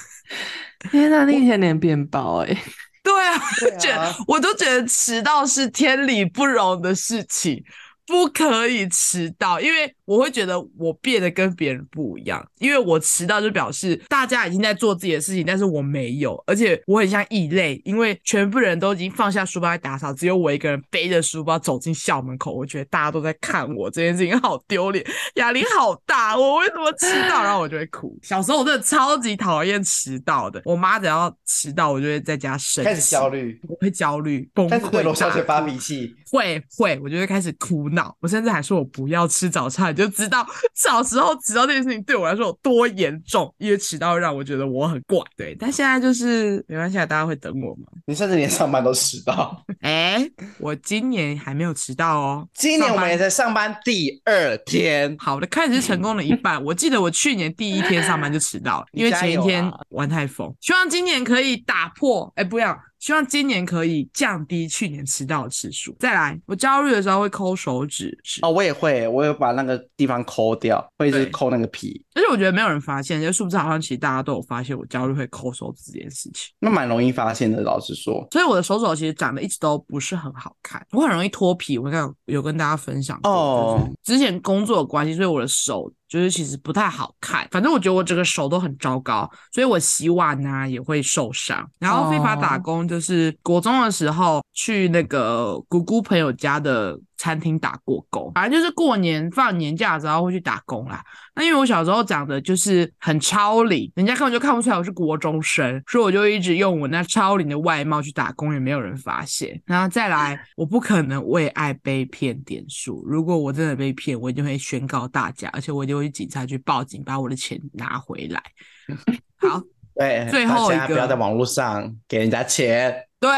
[0.91, 2.47] 天哪，那一天脸变薄哎！
[3.01, 7.63] 对啊，对啊，觉得我都觉得迟到是天理不容的事情，
[8.05, 9.95] 不可以迟到，因为。
[10.09, 22.51] 我会觉得我变得跟别人不一样，因为我迟到就表示大家已经在做自己的事情，但是我没有，而且我很像异类，因为全部人都已经放下书包在打扫，只有我一个人背着书包走进校门口。
[22.51, 26.35] 我觉得大家都在看我，这件事情好丢脸，压力好大。
[26.35, 27.43] 我为什么迟到？
[27.43, 28.17] 然后我就会哭。
[28.23, 38.17] 小时候我真的超级讨厌迟到的，我妈只要迟到，我就会在家生气，开始焦虑，我会焦虑，崩溃，对罗小姐发脾气，会会，我就会开始哭闹。
[38.21, 39.95] 我甚至还说我不要吃早餐。
[39.99, 45.19] 就知道小时候迟到这件事情对我来说有多严重，因为迟到让我觉得我很怪。
[45.35, 47.87] 对，但现在就是没关系，大家会等我吗？
[48.05, 49.61] 你甚至连上班都迟到。
[49.81, 52.47] 哎、欸，我今年还没有迟到哦。
[52.53, 55.13] 今年我们也在上班第二天。
[55.19, 56.63] 好的，开始是成功了一半。
[56.63, 60.53] 我记得我去年第一天上班就迟到了， 因为前一天玩太疯。
[60.61, 62.31] 希望今年可以打破。
[62.37, 62.77] 哎、欸，不要。
[62.99, 65.95] 希望今年可以降低去年迟到的次数。
[65.99, 68.17] 再来，我焦虑的时候会抠手指。
[68.41, 72.03] 哦，我也会，我也把那个地方抠掉，会一直抠那个皮。
[72.13, 76.53] 而且我觉得没有人发现，就是不是好像其实大家都有发现我焦虑会抠手指这件事情。
[76.59, 78.27] 那蛮容易发现的，老实说。
[78.31, 81.77] 所以我的手手其实长得一直都不是很好看，我很容易脱皮。
[81.77, 85.91] 我刚刚有跟大家分享过，哦，之前工作的关系，所以我的手。
[86.09, 91.65] 就是其实不太好看，反正我觉得我整个手都很糟糕，所以我洗碗呢、啊、也会受伤。
[91.77, 96.99] 然后非法打工就是国中的时候去那个姑姑朋友家的。
[97.19, 101.03] 餐厅打过工，反正就是过年放年假的时候会去打工啦。
[101.35, 109.61] 那因为我小时候长得就是很超龄，人家根本就看不出来我是国中生，所以我就一直用我那超龄的外貌去打工，也没有人发现。
[109.65, 113.03] 然后再来， 我不可能为爱被骗点数。
[113.05, 118.41] 如果我真的被骗，我一定会宣告大家，而且我一定会去警察局报警，把我的钱拿回来。
[119.35, 119.61] 好，
[119.99, 123.03] 对，最后一个不要在网络上给人家钱。
[123.19, 123.29] 对，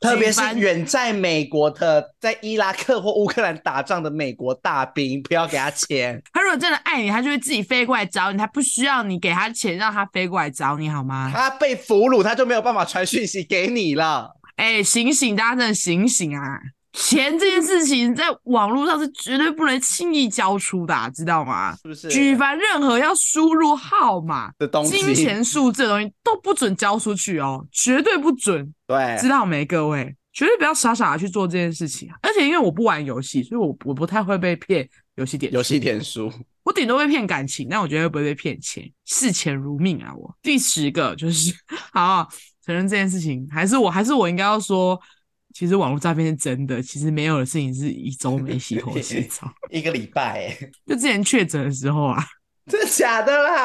[0.00, 6.22] 特别是远在美国的，在伊拉克或乌克兰打仗的美国大兵，不要给他钱。
[6.32, 11.28] 他如果真的爱你，他就会自己飞过来找你，他不需要你给他钱，让他飞过来找你，好吗？
[11.34, 14.36] 他被俘虏，他就没有办法传讯息给你了。
[14.54, 16.60] 哎，醒醒，大家真的醒醒啊！
[16.96, 21.76] 钱这件事情在网络上是绝对不能轻易交出的啊，知道吗？
[21.76, 22.08] 是不是？
[22.08, 28.72] 举凡任何要输入号码的东西，金钱数字的东西都不准交出去哦，绝对不准。
[28.86, 29.62] 对，知道没？
[29.66, 32.08] 各位，绝对不要傻傻的去做这件事情。
[32.22, 36.32] 而且因为我不玩游戏，所以我我不太会被骗游戏点游戏点数。
[36.62, 40.14] 我顶多被骗感情，但我绝对不会被骗钱，视钱如命啊！
[40.16, 41.54] 我第十个就是
[41.92, 42.26] 好
[42.64, 44.98] 承认这件事情，还是我还是我应该要说。
[45.58, 52.22] 其实网络诈骗是真的，其实没有的事情是一周没洗头洗澡，一个礼拜， 就之前确诊的时候啊，
[52.70, 53.64] 真的假的啦？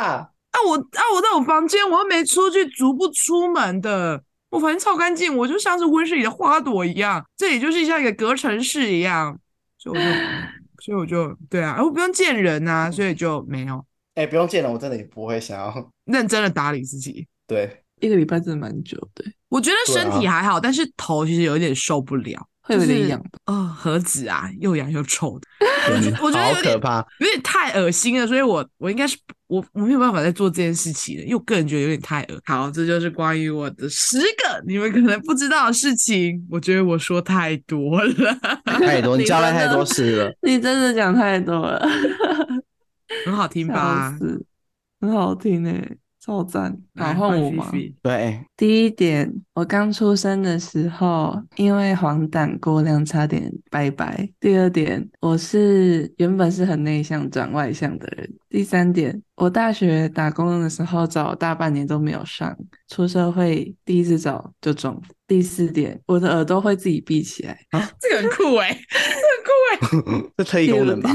[0.52, 9.38] 啊我啊我在我房间，我又没出去，足不出门的，我房间超干净，我就像是温室里的花朵一样，这里就是像一个隔层室一样，
[9.78, 10.12] 所以我就，
[10.86, 13.76] 所以我就对啊，我不用见人啊，所以就没有，
[14.16, 17.81] 哎、欸，不用见人，我真的也不会想要认真的打理自己，对。
[18.02, 23.40] 一个礼拜真的蛮久的，我觉得身体还好，啊、但是头其实有一点受不了，会有点痒的。
[23.46, 25.48] 哦，何止啊，又痒又臭的，
[25.96, 32.40] 我觉得我觉得好可怕，有点太恶心了，所以我我应该是我我没有办法再做这件事情了，因为我个人觉得有点太恶。
[32.46, 41.88] 好，这就是关于我的十个 你们可能不知道的事情，我觉得我说太多了，太多， 你交代太多事了，你真的讲太多了，
[43.26, 44.18] 很好听吧？
[45.00, 46.78] 很好听诶、欸超赞！
[46.96, 47.72] 来好，换我吗？
[48.02, 54.30] 对，第一点，我刚出生的时候，因为黄疸过量，差点拜拜。
[54.40, 58.30] 第二点，我是原本是很内向转外向的人。
[58.50, 62.58] 第三点，我大学打工的时候找大半年都没有上，
[62.90, 65.02] 出社会第一次找就中。
[65.26, 67.58] 第四点，我的耳朵会自己闭起来。
[67.72, 71.10] 啊，这个很酷哎、欸，这很酷哎、欸，这特异功能吧？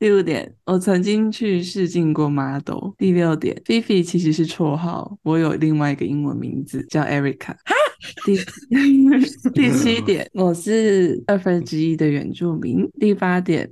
[0.00, 2.90] 第五 点，我曾经去试镜过 model。
[2.98, 4.87] 第六点，Fifi 其实是绰号，
[5.22, 7.54] 我有另外一个英文名字叫 Erica。
[8.24, 8.36] 第
[9.52, 12.88] 第七点， 我是二分之一的原住民。
[13.00, 13.68] 第八点，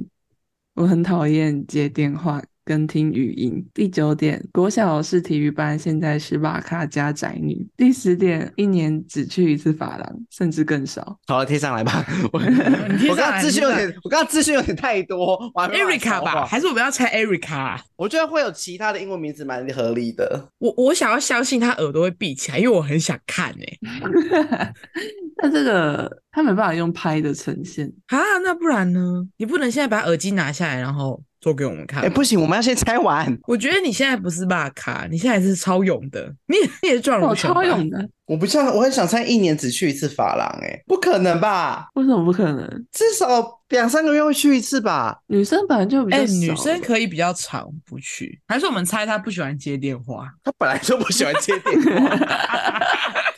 [0.75, 2.43] 我很讨厌接电话。
[2.67, 3.64] 跟听语音。
[3.73, 7.64] 第九点，国小是体育班，现在是瓦卡加宅女。
[7.77, 11.17] 第十点，一年只去一次发廊，甚至更少。
[11.29, 12.05] 好了，贴上来吧。
[12.35, 15.39] 我刚刚资讯有点，我刚刚资讯有点太多。
[15.55, 17.79] Erica 吧，还是我们要猜 Erica？
[17.95, 20.49] 我觉得会有其他的英文名字蛮合理的。
[20.59, 24.75] 我我想要相信他耳朵会闭起来，因为我很想看哎、欸。
[25.41, 28.19] 那这个他没办法用拍的呈现啊？
[28.43, 29.25] 那不然呢？
[29.37, 31.23] 你不能现在把耳机拿下来，然后。
[31.47, 32.01] 做给我们看。
[32.01, 33.39] 哎、欸，不行，我们要先猜完。
[33.47, 36.35] 我觉得你现在不是骂卡，你现在是超勇的。
[36.49, 37.55] 你也 你也是壮如熊。
[37.55, 38.09] 超勇的。
[38.27, 40.45] 我不像，我很想猜一年只去一次发廊。
[40.61, 41.87] 哎，不可能吧？
[41.95, 42.69] 为什么不可能？
[42.91, 45.17] 至少两三个月会去一次吧？
[45.29, 50.27] 女生本来就比较欸，女生可以比较长不去，还是我们猜她不喜欢接电话？
[50.43, 52.17] 她本来就不喜欢接电话。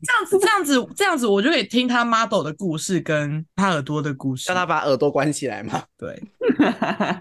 [0.00, 5.82] 这样子，这样子，这样子，我就可以听他 model 的故事，跟他耳朵的故事，让他把耳朵关起来嘛。
[5.96, 6.22] 对，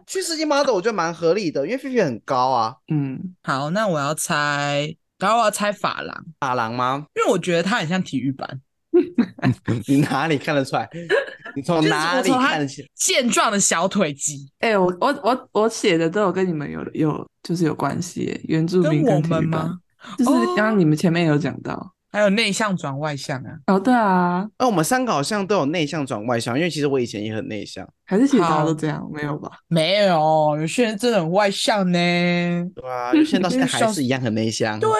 [0.05, 2.75] 去世界 model 我觉得蛮合理的，因为菲菲很高啊。
[2.89, 7.07] 嗯，好，那我要猜，然后我要猜发廊，发廊吗？
[7.15, 8.61] 因为我觉得他很像体育班。
[9.87, 10.87] 你哪里看得出来？
[11.55, 12.87] 你从哪里看得起来？
[12.93, 14.47] 健壮的小腿肌。
[14.59, 19.67] 哎、欸，我我我我写的都有跟你们有有就是有关系，原住民跟体育班，
[20.17, 21.73] 就是刚刚你们前面有讲到。
[21.73, 23.51] 哦还有内向转外向啊！
[23.67, 29.07] 哦，对啊，那我们三个好像都有内向转外向，因为其实我以前也很内向，还是其实大家都这样？
[29.13, 29.51] 没有吧？
[29.67, 31.99] 没有，有些人真的很外向呢。
[32.75, 34.79] 对啊，有些人到现在还是一样很内向。
[34.81, 34.95] 对呀、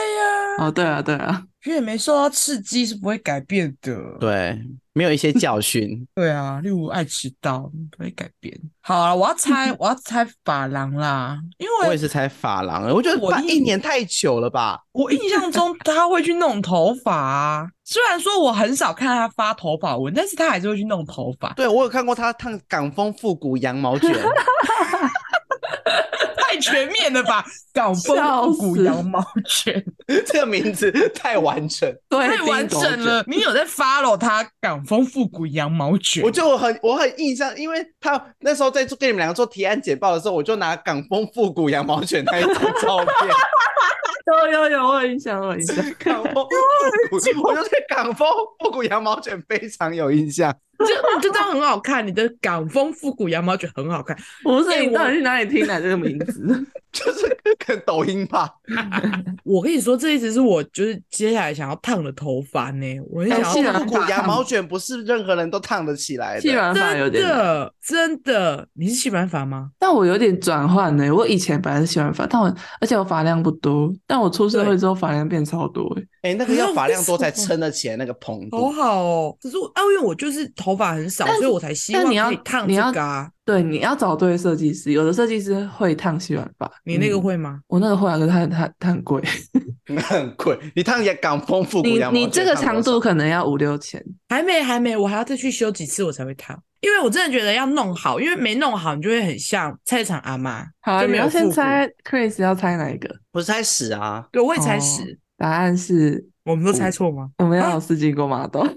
[0.60, 3.95] 啊，哦，对啊，对啊，因为没受到刺激是不会改变的。
[4.20, 4.60] 对。
[4.93, 8.60] 没有一些教训， 对啊，例如爱迟到不会改变。
[8.82, 12.89] 好啊，我要猜， 我要猜发廊啦，因为我也是猜发廊。
[12.89, 14.80] 我觉得我一年太久了吧？
[14.93, 21.53] 我印象中 他会去弄头发啊，虽然说我很少看他发头发文，但是他还是会去弄头发。
[21.53, 24.12] 对，我有看过他烫港风复古羊毛卷。
[26.47, 27.45] 太全面了吧！
[27.73, 28.15] 港风
[28.53, 29.83] 复古羊毛卷，
[30.25, 33.21] 这个名字太完整，对，太完整了。
[33.27, 36.23] 你有在 follow 他港风复古羊毛卷？
[36.23, 43.29] 我就很我很印象，因为他那时候在做给你们两个做提案简报的时候，我就拿港风复古羊毛卷那一张照片。
[44.27, 45.75] 有有有，我有印象，我有印象。
[45.99, 47.17] 港风复古，
[47.47, 48.27] 我就对港风
[48.59, 50.53] 复古羊毛卷非常有印象。
[50.86, 54.15] 就就这样很好看，你的港风复古羊毛卷很好看。
[54.43, 56.65] 不是，你到底去哪里听来这个名字？
[56.91, 58.49] 就是看抖音吧。
[59.43, 62.99] 我跟你说，这一直是我就是接下来想要烫的头发呢。
[63.09, 66.41] 我很想要复古羊毛卷，不是任何人都烫得起来的。
[66.41, 69.69] 细软发有点真的真的，你是细软发吗？
[69.79, 71.09] 但我有点转换呢。
[71.09, 75.88] 我以前本来是细软发，但我而且我发量不多，但我出社会之后发量变超多。
[76.23, 78.57] 哎、欸，那个要发量多才撑得起来那个蓬度。
[78.57, 80.51] 好好哦，可是我啊，因为我就是。
[80.57, 83.29] 头发很少，所以我才希望可以烫这个啊。
[83.45, 86.69] 对，你要找对设计师，有的设计师会烫细软发。
[86.83, 87.59] 你那个会吗？
[87.59, 89.21] 嗯、我那个会啊，可是它它它很贵，
[90.09, 90.57] 很贵。
[90.75, 94.03] 你烫也港丰富，你你这个长度可能要五六千。
[94.29, 100.65] 还没还没，我还要再去修几次我才会烫，因为我真的觉得要弄好，因为没弄好你就会很像菜市场阿妈。
[100.82, 103.09] 好、啊，你要先猜，Chris 要猜哪一个？
[103.32, 105.17] 我猜屎啊，对，我也猜屎、哦。
[105.38, 107.30] 答案是，我们都猜错吗？
[107.38, 108.47] 我们要有试镜过吗？
[108.47, 108.67] 都。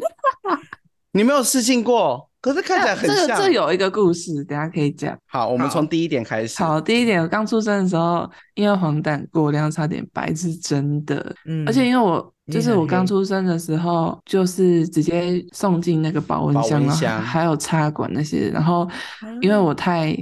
[1.12, 3.26] 你没有试镜过，可是看起来很像。
[3.26, 5.16] 这个这有一个故事，等下可以讲。
[5.26, 6.62] 好，我们从第一点开始。
[6.62, 11.34] 好，第一点，我刚出生的时候，因为黄疸过量，差点白，是真的。
[11.47, 18.49] 嗯，而且因为我就是我刚出生的时候，就是直接送进那个保温箱，保温箱还有插管那些。
[18.49, 18.88] 然后
[19.41, 20.16] 因为我太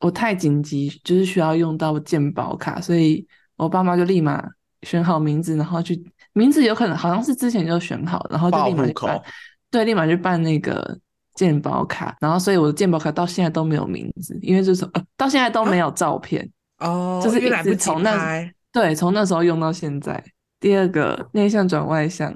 [0.00, 3.24] 我太紧急，就是需要用到健保卡，所以
[3.56, 4.44] 我爸妈就立马
[4.82, 6.02] 选好名字，然后去
[6.32, 9.22] 名字有可能好像是之前就选好，然后就立马去办。
[9.70, 10.98] 对，立马去办那个
[11.34, 20.22] 健保卡，然后所以我的健保卡到现在都没有名字，因为就是呃到现在都没有照片哦，就是一直从那对从那时候用到现在。
[20.60, 22.32] 第二个内向转外向，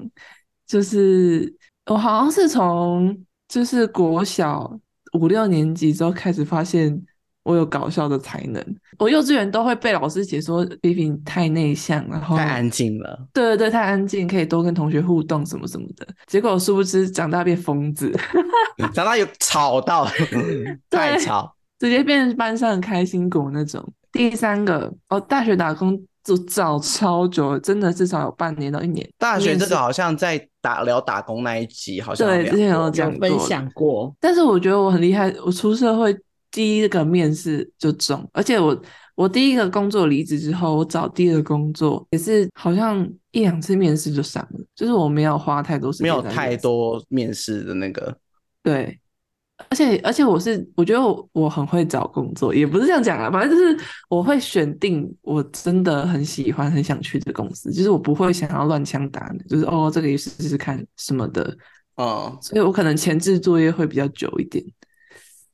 [0.67, 3.17] 就是我好像是从
[3.47, 4.77] 就是国小
[5.13, 7.01] 五六年级之后开始发现
[7.47, 8.61] 我有搞笑的才能。
[8.99, 13.25] 我幼稚园都会被老师解说 Vivi 太内向，然后太安静了。
[13.31, 16.05] 对对对，太安静，可以多跟同学互动什么什么的。
[16.25, 18.13] 结果殊不知长大变疯子，
[18.93, 20.05] 长大有吵到
[20.91, 23.81] 太吵，直接变成班上的开心果那种。
[24.11, 29.07] 第三个哦，大学打工就找超久，真的至少有半年到一年。
[29.17, 34.13] 大学这个好像在打聊打工那一集，好像对之前有讲分享过。
[34.19, 36.13] 但是我觉得我很厉害，我出社会。
[36.57, 38.81] 第一个面试就中，而且我
[39.13, 48.17] 我第一个工作离职之后，我找第二个工作也是好像一两次面试就上了，就是我没有花太多时间，没有太多面试的那个。
[48.63, 48.99] 对，
[49.69, 53.77] 而且而且我是我觉得我我很会找工作，也不是这样讲啊，反正就是
[54.09, 61.55] 我会选定我真的很喜欢很想去的公司，就是我不会想要乱枪打的，就是哦这个也试试看什么的，
[61.97, 64.65] 哦，所以我可能前置作业会比较久一点。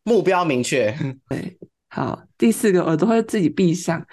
[0.03, 0.93] 目标明确，
[1.29, 1.57] 对，
[1.89, 4.05] 好，第四个耳朵会自己闭上，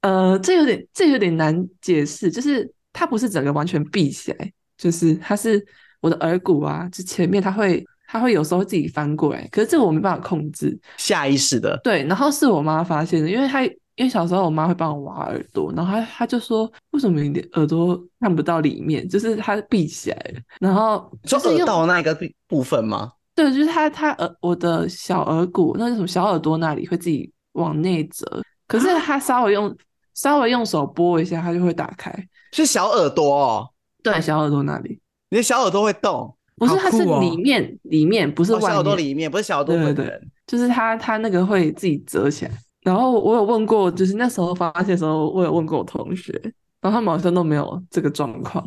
[0.00, 5.64] 呃，这有点这有点难解释，就是它不是整个完全闭起来，就是它是
[6.00, 22.16] 我的耳骨啊，就前面它会它会有时候自己翻过来，可是这个我没办法控制，下意识的，对，然后是我妈发现的，因为她因为小时候我妈会帮我挖耳朵，然后她她就说，为什么你的耳朵看不到里面，就是它闭起来了，然后就是耳道那个
[22.46, 23.10] 部分吗？
[23.34, 29.76] 对，就是他，他耳我的小耳骨，那是什么小耳朵那里会自己往内折，可是他稍微用
[30.14, 32.14] 稍微用手拨一下，它就会打开。
[32.52, 33.68] 是小耳朵哦？
[34.02, 36.36] 对，小耳朵那里，你的小耳朵会动？
[36.56, 38.68] 不是，它是里面里面，不是外面。
[38.70, 42.52] 小耳朵里面，不是小耳朵本人，就是他他那个会自己折起来。
[42.82, 46.32] 然后我有问过，就是那时候发现的时候，我有问过我同学，
[46.80, 48.64] 然后他们好像都没有这个状况。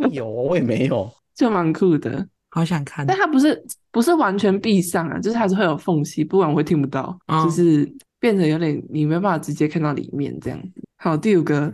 [0.00, 2.26] 我有，我也没有， 就蛮酷的。
[2.50, 10.82] 好想看，但它不是不是完全闭上啊，就是还是会有缝隙，不然我会听不到，哦、就是变得有点你没办法直接看到里面这样子。
[10.96, 11.72] 好，第五个，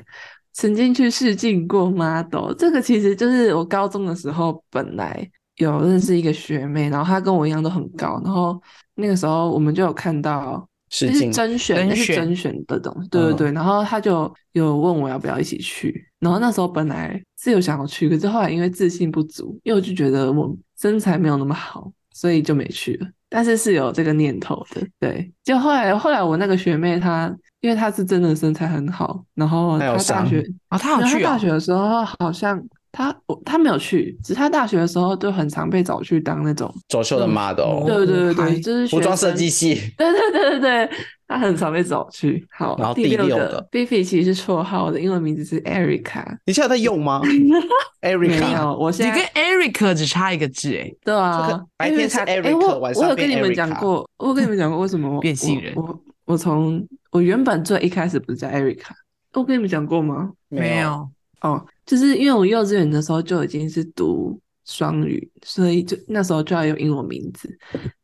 [0.53, 8.61] 曾经去试镜过 model，这个其实就是我高中的时候本来有认识一个学妹，然后她跟我一样都很高，然后
[8.95, 10.69] 那个时候我们就有看到。
[10.89, 13.53] 是甄选，那是甄选的东西，对对对。
[13.53, 23.09] 然后她就有问我要不要一起去，然后那时候本来是有想要去，可是后来因为自信不足，因为我就觉得我身材没有那么好，所以就没去了。
[23.29, 25.33] 但是是有这个念头的，对。
[25.45, 32.63] 就后来后来我那个学妹她，因为她是真的身材很好，然后她大学啊，她有去大学的时候好像。
[32.93, 40.91] 她我他没有去，只是他大学的时候就很常被找去当那种走秀的 model，对对对对，就是服装设计系，对对对对对，
[41.29, 42.47] 他很常被找去。
[42.51, 46.25] 好，然后第六个 Biffy 其实是绰号，我的英文名字是 Erica。
[46.45, 47.21] 你现在在用吗？
[48.03, 53.05] Erica，我现在你跟 Erica 只差一个字哎，对啊，白天是 Erica，晚上。
[53.05, 55.75] 我有跟你们讲过，我有跟你们讲过为什么我 变性人？
[55.75, 58.93] 我我从我原本最一开始不是叫 Erica，
[59.33, 60.33] 我跟你们讲过吗？
[60.49, 61.09] 没有。
[61.43, 67.49] 哦，就是因为我幼稚园的时候就已经是读双语，所以就那时候就要用英文名字。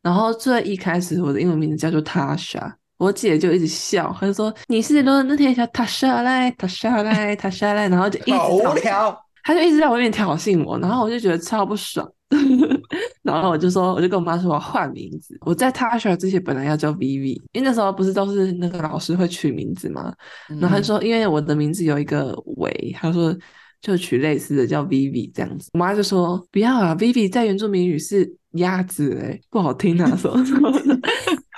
[0.03, 2.73] 然后最一开始我的英文名字叫做 Tasha，
[3.03, 12.09] 我姐就一直笑，她就说你是罗那天叫 Tasha 来，Tasha 来，Tasha 来，然后就一直好无聊，她就一直在外面挑衅我，然后我就觉得超不爽。
[13.23, 15.37] 然后我就说，我就跟我妈说我要换名字。
[15.41, 20.15] 我在 Tasha 之前本来要叫 Vivi，因为那时候不是都是那个老师会取名字嘛。
[20.61, 23.37] 然后他说，因为我的名字有一个尾，他说
[23.81, 25.71] 就取类似的叫 Vivi 这样子。
[25.75, 30.99] 我妈就说不要啊，Vivi 在原住民语是鸭子哎，不好听啊， 什么什么的。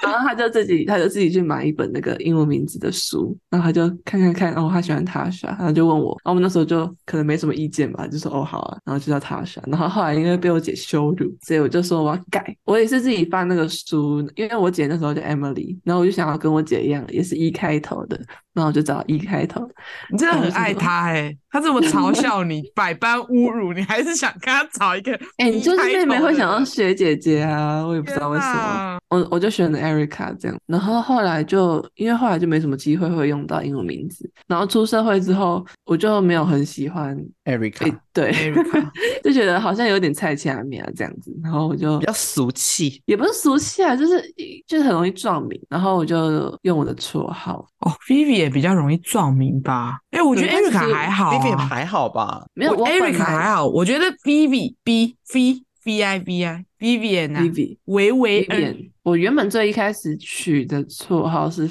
[0.04, 9.58] 然后他就自己，他就自己去买一本那个英文名字的书，然后他就看看看，哦，他喜欢 Tasha，然后就问我，然后我们那时候就可能没什么意见吧，就说哦好啊，然后就叫 Tasha。
[9.66, 18.20] 然后后来因为被我姐羞辱，所以我就说我要改，我也是自己翻那个书，因为我姐那时候叫 Emily，然后我就想要跟我姐一样，也是一开头的。
[18.54, 19.68] 然后我就找一开头，
[20.12, 38.86] 你真的很爱他哎、欸，他这么嘲笑你，百般侮辱你，还是想跟他找一个哎、欸，你就是妹妹会想要学姐姐啊，我也不知道为什么，我我就选了 Erica 这样，然后后来就因为后来就没什么机会会用到英文名字，然后出社会之后我就没有很喜欢 Erica，、欸、对，Erica
[39.24, 44.22] 就觉得好像有点菜市仔名这样子，然后我就比较俗气，也不是俗气啊，就是
[44.66, 48.34] 就是很容易撞名，然后我就用我的绰号哦，Vivi。
[48.34, 50.00] 也比较容易撞名吧？
[50.10, 52.44] 哎、欸，我觉得 Erica 还好、啊、Vivi 还好吧？
[52.52, 58.90] 没有 Erica 还好，我觉得 Vivi B V V I V I Vivian Vivi 维维恩。
[59.02, 61.62] 我原本最一开始取的绰号是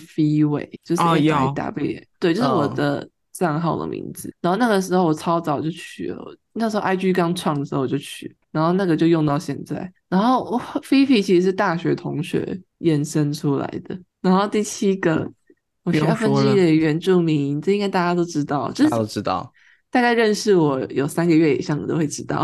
[0.47, 4.27] 维，就是 I W，、oh, 对，就是我的账号的名字。
[4.29, 4.35] Oh.
[4.45, 9.91] 然后那个时候我超早就取了，那时候 I G 刚创的时候我就取，然后那个就用到现在。
[10.09, 13.99] 然后 Vivi 其实是大学同学衍生出来的。
[14.21, 15.31] 然后第七个，
[15.83, 19.53] 我学校分支的原住民，这应该大家都知道，就是大家都知道，
[19.91, 22.43] 大概认识我有三个月以上的都会知道。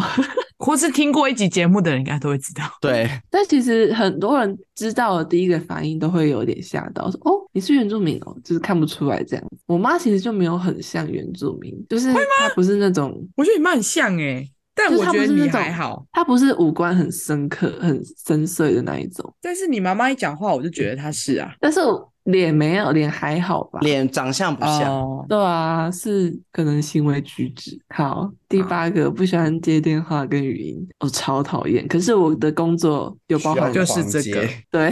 [0.59, 2.63] 或是听过一集节目的人，应该都会知道。
[2.81, 9.45] 对， 但其实很多人知道的第一个反应都会有点吓到，说：“哦，你是原住民哦。”就是看不出来这样。
[9.65, 12.19] 我妈其实就没有很像原住民，就是她
[12.53, 13.25] 不是那种。
[13.37, 16.05] 我觉得你妈很像诶、欸，但我觉得你还好。
[16.11, 19.33] 她不是五官很深刻、很深邃的那一种。
[19.41, 21.53] 但是你妈妈一讲话，我就觉得她是啊。
[21.59, 22.11] 但是我。
[22.31, 23.79] 脸没有，脸还好吧？
[23.81, 27.79] 脸长相不像，oh, 对啊，是可能行为举止。
[27.89, 31.87] 好，第八个不喜欢接电话跟语音，我、oh, 超讨厌。
[31.87, 34.91] 可是我的工作有包含就是这个， 对。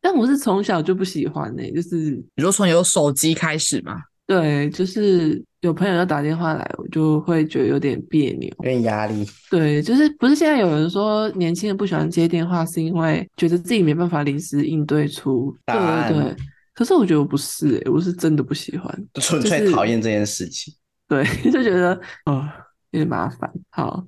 [0.00, 4.00] 但我是从小就不喜欢呢、欸，就是你说从有手机开始嘛？
[4.24, 9.26] 对，就是有朋友要打电话来，我就会觉得有点别扭，有点压力。
[9.50, 16.36] 对，就是不是现在有人说年轻人不喜欢接电话，是因为觉得自己没办法临时应对出，对对对。
[16.76, 20.72] 可是我觉得我不是、欸，我是真的不喜欢，纯粹讨厌这件事情。
[21.08, 22.46] 对， 就觉得哦
[22.90, 23.50] 有点麻烦。
[23.70, 24.06] 好，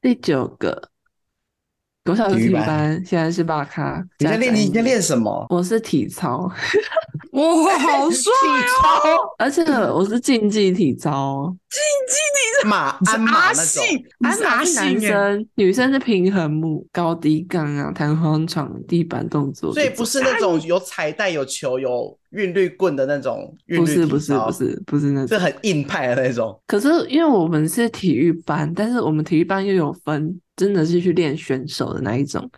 [0.00, 0.90] 第九个。
[2.04, 4.06] 国小是体育班，现在是大咖。
[4.18, 4.54] 你在练？
[4.54, 5.46] 你在练什么？
[5.48, 6.52] 我是体操。
[7.34, 8.30] 哇，好帅
[8.84, 9.18] 哦！
[9.38, 11.52] 而且我是竞技体操。
[11.68, 13.82] 竞技体操，马鞍马那种。
[14.20, 19.72] 鞍马是男生，女生是平衡木、高低杠啊、弹簧床、地板动作。
[19.74, 23.84] 所以不是那种有彩带、有球、有韵律棍的那种韵律。
[23.84, 26.56] 不是不是不是不是那种，是很硬派的那种。
[26.68, 30.40] 可是因为我们是体育班，但是我们体育班又有分。
[30.56, 32.48] 真的是去练选手的那一种，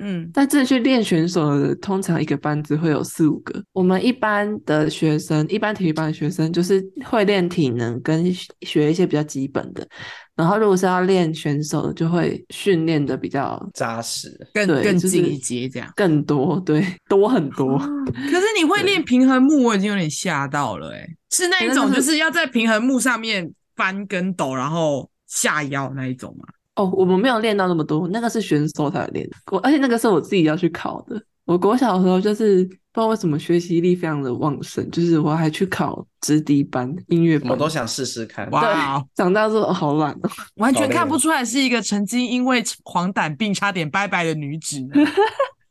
[0.00, 3.62] 嗯，但真的去练选手的，通常一个班只会有四五个。
[3.72, 8.32] 我们一般的学生，一般体育班的学生，就是会练体能跟
[8.62, 9.86] 学一些比较基本的。
[10.34, 17.78] 然后如果是要练选手的，就会训练的比较扎实，更更进一阶这样，更多对多很多。
[17.78, 26.46] 可是你会练平衡木，我已经有点吓到了，哎，是那一种，就是要在平衡木上面翻跟斗，然后下腰那一种吗？
[26.74, 29.28] 哦，我们没有练到那么多，那个是选手才练。
[29.50, 31.22] 我而且那个是我自己要去考的。
[31.44, 38.48] 我国小的时候就是不知道为什么学习力非常的旺盛，就是我还去考直笛班、音乐班，我都想试试看。
[38.50, 44.78] 哇、wow，长大之后好懒哦， 完全看不出来是一个曾经因为黄疸病差点拜拜的女子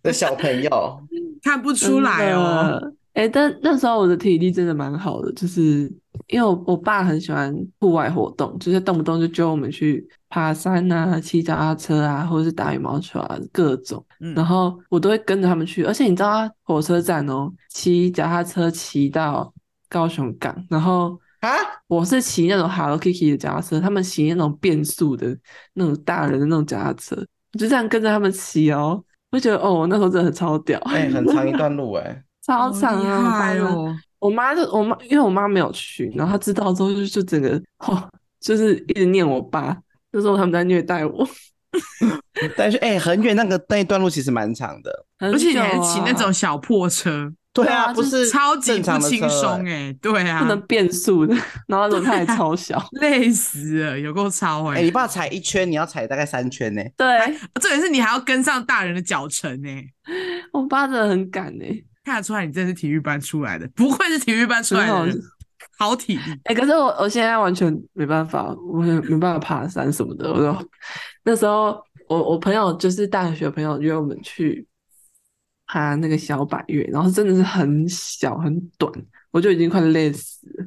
[0.04, 1.02] 的 小朋友，
[1.42, 2.94] 看不出来哦。
[3.14, 5.92] 哎、欸，但那时候我的体力真的蛮好的，就是
[6.28, 14.04] 因为我我爸很喜欢户外活动，就是动不动就揪我们去爬山啊、骑脚踏车啊，或者是打羽毛球啊，各种。
[14.22, 19.54] 嗯、然后我都会跟着他们去，而且你知道啊，火车站哦，骑脚踏车骑到
[19.90, 21.50] 高雄港，然后啊，
[21.88, 25.38] 我是骑那种 Hello Kitty 的脚踏车，他们骑那种变速的
[25.74, 27.18] 那种大人的那种脚踏车，
[27.52, 32.24] 我就这样跟着他们骑哦，我就觉得哦，我那时候真的很超屌，哎、欸，很长一段路 哎、欸。
[32.46, 33.54] 超长啊！
[33.60, 39.78] 哦、我妈就我妈，因为我妈没有去，然后她知道之后就就整个哦，就是一直念我爸，
[40.12, 41.28] 就说他们在虐待我。
[42.58, 51.34] 但是哎、欸，很远那个那一段路其实蛮长的， 啊、而且你还骑那种小破车， 对啊，不是超级不轻松哎，对啊，不能变速的，
[51.68, 54.78] 然后轮胎还超小，累死了，有够超哎、欸！
[54.78, 56.94] 哎、欸，你爸踩一圈，你要踩大概三圈呢、欸。
[56.98, 59.70] 对，重点是你还要跟上大人的脚程呢。
[60.52, 61.84] 我爸真的很赶哎。
[62.04, 65.14] 看得出来你真是体育班出来的， 不愧是体育班出来的，
[65.78, 66.32] 好体力。
[66.46, 70.32] 哎、欸，可是我我现在完全没办法，我也没办法爬山什么的。
[70.32, 70.66] 我说
[71.24, 74.68] 那时候我我朋友就是大学朋友约我们去
[75.68, 78.92] 爬那个小百岳，然后真的是很小很短，
[79.32, 80.66] 我就已经快累死了。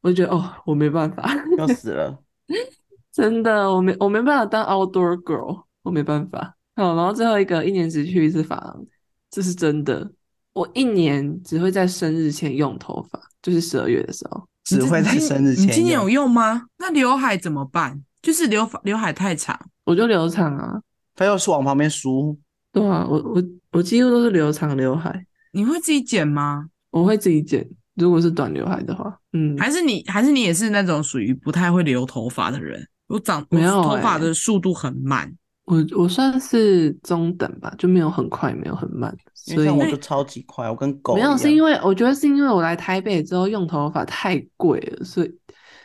[0.00, 2.18] 我就觉得哦，我没办法，要死了，
[3.10, 6.56] 真的，我没我没办法当 outdoor girl，我没办法。
[6.76, 8.86] 好，然后最后一个，一年只去一次法郎，
[9.30, 10.12] 这是真的。
[10.54, 15.66] 我一年只会在生日前用头发，就是十二月的时候，只会在生日前。
[15.66, 16.62] 你今年有用吗？
[16.78, 18.00] 那刘海怎么办？
[18.22, 20.80] 就是刘刘海太长，我就留长啊。
[21.14, 22.38] 他要是往旁边梳。
[22.72, 25.26] 对啊，我我我几乎都是留长刘海。
[25.52, 26.66] 你会自己剪吗？
[26.90, 27.68] 我会自己剪。
[27.94, 32.84] 如果是短刘海的话，嗯，还是你还是你也是那种属于不太会留头发的人。
[33.06, 35.32] 我长没有头发的速度很慢。
[35.64, 41.14] 我我算是中等吧，就没有很快，没有很慢，所以我就超级快，我跟狗。
[41.14, 45.34] 没有，是因为我觉得是因为我来台北之后用头发太贵了，所以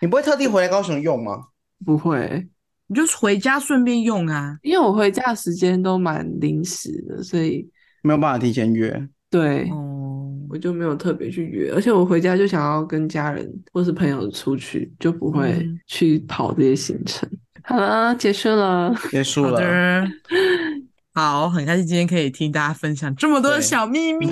[0.02, 1.46] 你不会特地回来高雄用吗？
[1.86, 2.46] 不会，
[2.88, 4.58] 你就回家顺便用啊。
[4.64, 7.66] 因为我回家的时间都蛮临时的，所以
[8.04, 9.08] 没有办法提前约。
[9.30, 17.30] 对，哦，我就没有特别去约，而且我回家就想要跟家人或是朋友出去，就不会去跑这些行程。
[17.66, 20.08] 好了，结束了，结束了。
[21.14, 24.28] 好，很开心今天可以听大家分享这么多的小秘密，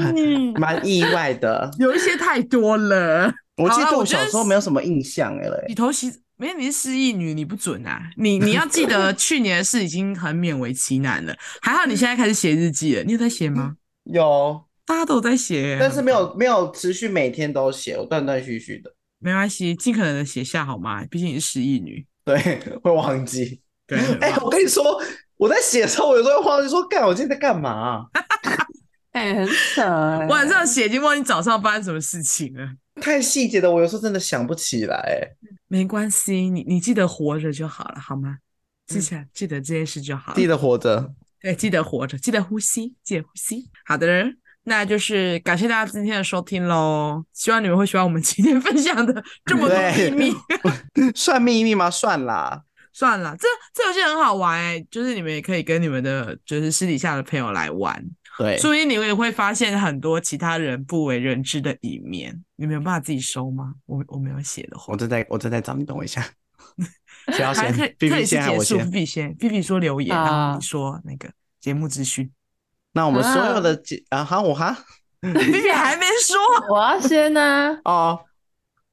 [0.53, 3.33] 蛮意外的， 有一些太多了。
[3.57, 8.09] 我记得我小时候没有什么印象哎，洗头洗，没你是失忆女，你不准啊！
[8.15, 13.75] 你你要记得去年的事已经很勉为其难了， 还好你现在开始写日记了，你有在写吗？
[14.03, 18.93] 有，大家都有在写，但是没有没有持续每天都写，我断断续续的。
[19.19, 21.03] 没关系，尽可能的写下好吗？
[21.09, 23.61] 毕竟你是失忆女，对，会忘记。
[23.85, 25.01] 对，哎、欸，我跟你说，
[25.37, 28.05] 我在写的时候，我有时候会忘记说，干，我今天在干嘛、啊？
[29.13, 30.27] 哎、欸，很扯、欸。
[30.27, 32.69] 晚上写已经忘记早上发生什么事情了。
[33.01, 35.35] 太细节的，我有时候真的想不起来。
[35.69, 38.39] 没关系，你你记得活着就好了，好吗？
[38.87, 40.35] 记起来，嗯、记得这件事就好了。
[40.35, 43.69] 记得活着，对，记得活着，记得呼吸，记得呼吸。
[43.85, 44.25] 好的，
[44.67, 47.23] 那就是感谢大家今天的收听喽。
[47.31, 50.33] 希望你们会喜欢我们今天分享的这么多秘密。
[51.15, 51.89] 算秘密吗？
[51.89, 52.63] 算啦。
[52.91, 58.03] 算啦，这这游戏很好玩哎、欸，就是你们也可以跟你们的就是私底下的朋友来玩，
[58.39, 62.35] 对，所以你们也会发现很多其他人不为人知的一面。
[62.55, 63.75] 你们有办法自己收吗？
[63.85, 66.27] 我我没有写的话，我正在我正在找你，等我一下。
[67.31, 67.71] 谁要先？
[67.71, 68.79] 可以，可以是结束。
[68.89, 71.29] 必先，，B B 说留言，啊、然后你说那个
[71.61, 72.27] 节目资讯。
[72.97, 74.75] 那我们所有的节啊，好，我哈，
[75.21, 76.35] 必必还没说，
[76.73, 77.91] 我要先呢、啊。
[77.93, 78.19] 哦，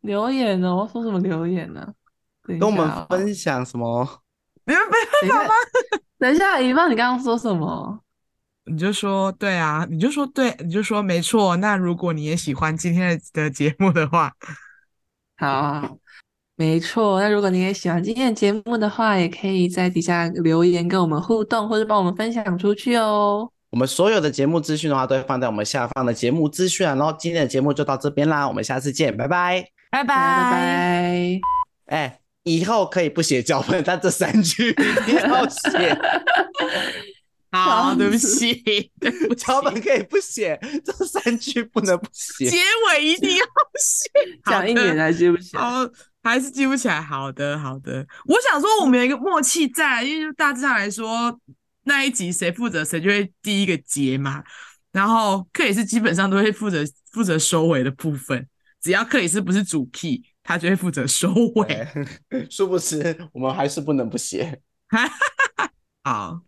[0.02, 0.76] 留言呢？
[0.76, 1.88] 我要说什么留言呢、啊？
[2.46, 4.06] 跟我们分享什么？
[4.66, 5.54] 你们没办法吗？
[6.18, 7.98] 等一下，一梦，你刚刚说什么？
[8.66, 11.56] 你就说对啊，你就说对，你就说没错。
[11.56, 14.30] 那如果你也喜欢今天的节目的话，
[15.38, 15.90] 好，啊
[16.56, 17.22] 没错。
[17.22, 23.50] 那如果你也喜欢今天的节目的话，也可以在底下留言跟我们互动，或者帮我们分享出去哦。
[23.74, 26.94] 我们所有的节目资讯的话，都会放在我们下方的节目资讯啊。
[26.94, 31.40] 然后今天的节目就到这边啦，我们下次见，拜拜，拜拜，拜拜。
[31.86, 32.20] 哎。
[32.44, 35.98] 以后可以不写脚本，但这三句 一定要写。
[37.50, 38.62] 好，对不起，
[39.36, 42.44] 脚本可以不写，这三句不能不写。
[42.44, 43.44] 结尾一定要
[43.80, 44.10] 写，
[44.44, 45.88] 讲一年还记不起来，好，
[46.22, 47.00] 还是记不起来。
[47.00, 48.06] 好的，好的。
[48.26, 51.34] 我想说，我们有一个默契在，因为就大致上来说，
[51.84, 54.42] 那一集谁负责，谁就会第一个结嘛。
[54.92, 58.46] 然后克里斯基本上都会负责负责收尾的部分，
[58.82, 60.22] 只要克里斯不是主 key。
[60.46, 61.88] 他就会负责收尾，
[62.50, 64.60] 殊不知我们还是不能不写。
[66.04, 66.38] 好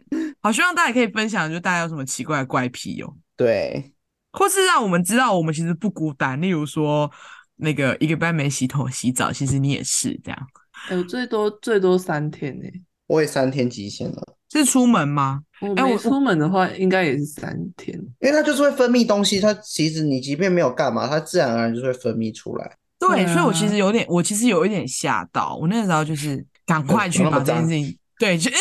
[0.43, 3.17] 好，希望大家可以分享，就大家有什么奇怪的怪癖哦。
[3.39, 3.95] 对，
[4.33, 6.39] 或是让我们知道我们其实不孤单。
[6.43, 7.11] 例如说，
[7.55, 10.47] 那个一个班没洗头洗澡，其实你也是这样。
[10.91, 12.69] 哎，我最多最多三天呢，
[13.07, 14.36] 我也三天极限了。
[14.51, 15.43] 是出门吗？
[15.77, 19.41] 哎，我出门的话应该也是三天，因为它就是会分泌东西。
[19.41, 22.77] 它其实你即便没有干嘛，它自然而然就会分泌出来。
[22.99, 25.57] 对，啊、所以我其实有点，我其实有一点吓到。
[25.61, 28.57] 我那个时候就是赶快去把这件事情，对，就、呃、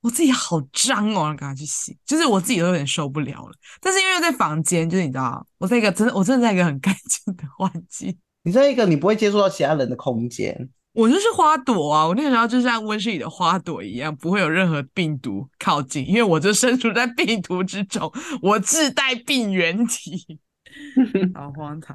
[0.00, 3.52] 我自己好脏哦，赶快去洗，就是我自己都有点受不了了。
[3.80, 8.16] 但是因为在房间，就是你知道，我在一个真的，我真的在一个很干净的环境。
[8.42, 12.08] 你在一个你不会接触到其他人的空间，我就是花朵啊！
[12.08, 20.38] 我那个时候就像温室里的花朵一样，不会有任何病毒靠近，因为我就身处在病毒之中，我自带病原体，
[21.36, 21.94] 好荒唐。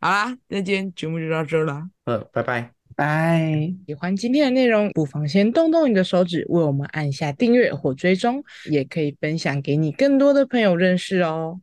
[0.00, 1.82] 好啦，那今天节目就到这了。
[2.04, 3.74] 嗯，拜拜，拜。
[3.88, 11.60] 喜欢今天的内容，不妨先动动你的手指，为我们按下订阅或追踪，也可以分享给你更多的朋友认识哦。